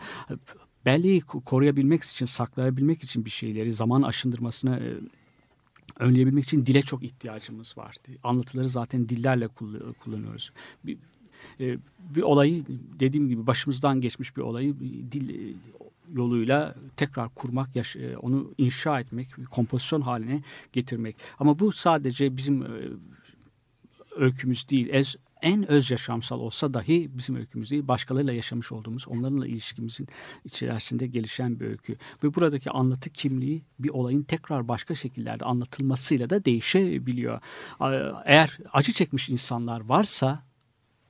[0.84, 4.94] Belleği ko- koruyabilmek için saklayabilmek için bir şeyleri zaman aşındırmasına e,
[5.98, 8.08] önleyebilmek için dile çok ihtiyacımız vardı.
[8.24, 10.52] Anlatıları zaten dillerle kull- kullanıyoruz.
[10.84, 10.98] Bir,
[11.60, 11.78] e,
[12.14, 12.64] bir olayı
[13.00, 14.74] dediğim gibi başımızdan geçmiş bir olayı
[15.12, 15.54] dil e,
[16.12, 20.42] yoluyla tekrar kurmak, e, onu inşa etmek, kompozisyon haline
[20.72, 21.16] getirmek.
[21.38, 22.68] Ama bu sadece bizim e,
[24.16, 25.04] öykümüz değil.
[25.42, 27.88] En öz yaşamsal olsa dahi bizim öykümüz değil.
[27.88, 30.08] Başkalarıyla yaşamış olduğumuz, onlarla ilişkimizin
[30.44, 31.96] içerisinde gelişen bir öykü.
[32.24, 37.40] Ve buradaki anlatı kimliği bir olayın tekrar başka şekillerde anlatılmasıyla da değişebiliyor.
[38.24, 40.44] Eğer acı çekmiş insanlar varsa,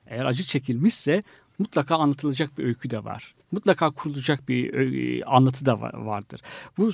[0.06, 1.22] eğer acı çekilmişse
[1.58, 3.34] mutlaka anlatılacak bir öykü de var.
[3.52, 6.40] Mutlaka kurulacak bir ö- anlatı da va- vardır.
[6.78, 6.90] Bu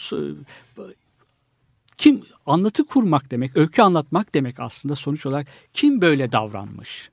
[1.99, 7.11] kim anlatı kurmak demek, öykü anlatmak demek aslında sonuç olarak kim böyle davranmış?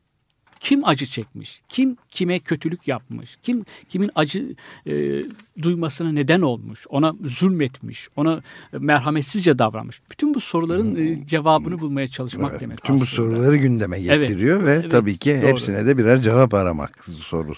[0.65, 4.55] Kim acı çekmiş, kim kime kötülük yapmış, kim kimin acı
[4.87, 5.23] e,
[5.61, 8.41] duymasına neden olmuş, ona zulmetmiş, ona
[8.71, 10.01] merhametsizce davranmış.
[10.11, 13.09] Bütün bu soruların e, cevabını bulmaya çalışmak Evet, demek bütün bu aslında.
[13.09, 15.51] soruları gündeme Evet, getiriyor ve evet, tabii ki doğru.
[15.51, 17.53] hepsine de birer cevap aramak soru.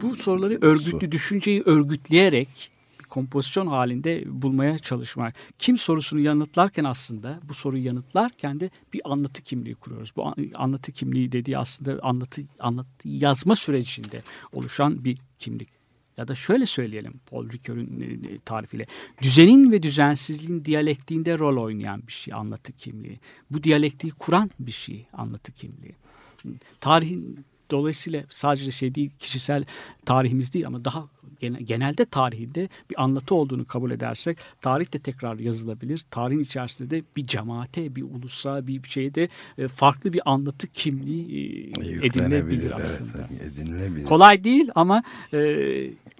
[0.00, 2.70] Bu soruları örgütlü, düşünceyi örgütleyerek
[3.12, 5.34] kompozisyon halinde bulmaya çalışmak.
[5.58, 10.12] Kim sorusunu yanıtlarken aslında bu soruyu yanıtlarken de bir anlatı kimliği kuruyoruz.
[10.16, 14.20] Bu an- anlatı kimliği dediği aslında anlatı, anlatı yazma sürecinde
[14.52, 15.68] oluşan bir kimlik.
[16.16, 18.86] Ya da şöyle söyleyelim Paul Ricoeur'ün e, tarifiyle.
[19.22, 23.20] Düzenin ve düzensizliğin diyalektiğinde rol oynayan bir şey anlatı kimliği.
[23.50, 25.94] Bu diyalektiği kuran bir şey anlatı kimliği.
[26.80, 29.64] Tarihin dolayısıyla sadece şey değil kişisel
[30.04, 31.08] tarihimiz değil ama daha
[31.50, 36.02] genelde tarihinde bir anlatı olduğunu kabul edersek tarih de tekrar yazılabilir.
[36.10, 39.28] Tarihin içerisinde de bir cemaate, bir ulusa, bir şeyde
[39.58, 43.28] e, farklı bir anlatı kimliği e, edinebilir Yüklenebilir, aslında.
[43.42, 44.04] Evet, edinilebilir.
[44.04, 45.38] Kolay değil ama e,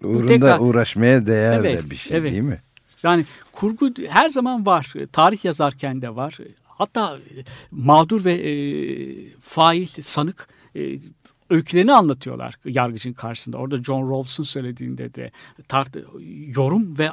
[0.02, 2.30] Uğrunda tekrar- uğraşmaya değer Evet, de bir şey evet.
[2.30, 2.60] değil mi?
[3.02, 4.92] yani kurgu her zaman var.
[5.12, 6.38] Tarih yazarken de var.
[6.64, 7.36] Hatta e,
[7.70, 8.54] mağdur ve e,
[9.40, 10.80] fail, sanık e,
[11.52, 13.56] öykülerini anlatıyorlar yargıcın karşısında.
[13.58, 15.30] Orada John Rawls'un söylediğinde de
[15.68, 15.96] tart
[16.56, 17.10] yorum ve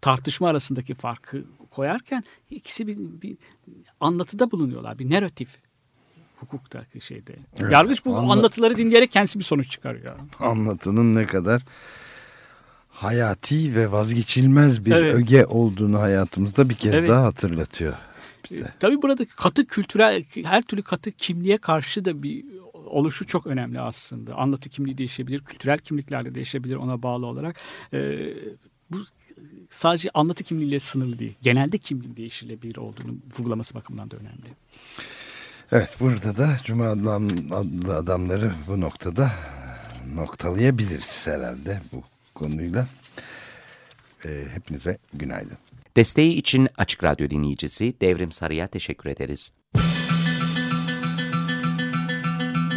[0.00, 3.36] tartışma arasındaki farkı koyarken ikisi bir, bir
[4.00, 4.98] anlatıda bulunuyorlar.
[4.98, 5.48] Bir narratif
[6.36, 7.34] hukuktaki şeyde.
[7.60, 10.16] Evet, Yargıç bu anla- anlatıları dinleyerek kendisi bir sonuç çıkarıyor.
[10.38, 11.62] Anlatının ne kadar
[12.88, 15.14] hayati ve vazgeçilmez bir Evet.
[15.14, 17.08] öge olduğunu hayatımızda bir kez Evet.
[17.08, 17.96] daha hatırlatıyor E,
[18.50, 18.72] bize.
[18.80, 22.44] Tabii burada katı kültürel, her türlü katı kimliğe karşı da bir
[22.92, 24.34] oluşu çok önemli aslında.
[24.34, 27.56] Anlatı kimliği değişebilir, kültürel kimlikler de değişebilir ona bağlı olarak.
[27.92, 28.28] E,
[28.90, 28.96] bu
[29.70, 31.34] sadece anlatı kimliğiyle sınırlı değil.
[31.42, 34.54] Genelde kimliğin değişilebilir olduğunu vurgulaması bakımından da önemli.
[35.72, 37.14] Evet burada da Cuma adlı,
[37.56, 39.32] adlı adamları bu noktada
[40.14, 42.02] noktalayabiliriz herhalde bu
[42.34, 42.88] konuyla.
[44.24, 45.58] Ee, hepinize günaydın.
[45.96, 49.52] Desteği için Açık Radyo dinleyicisi Devrim Sarı'ya teşekkür ederiz.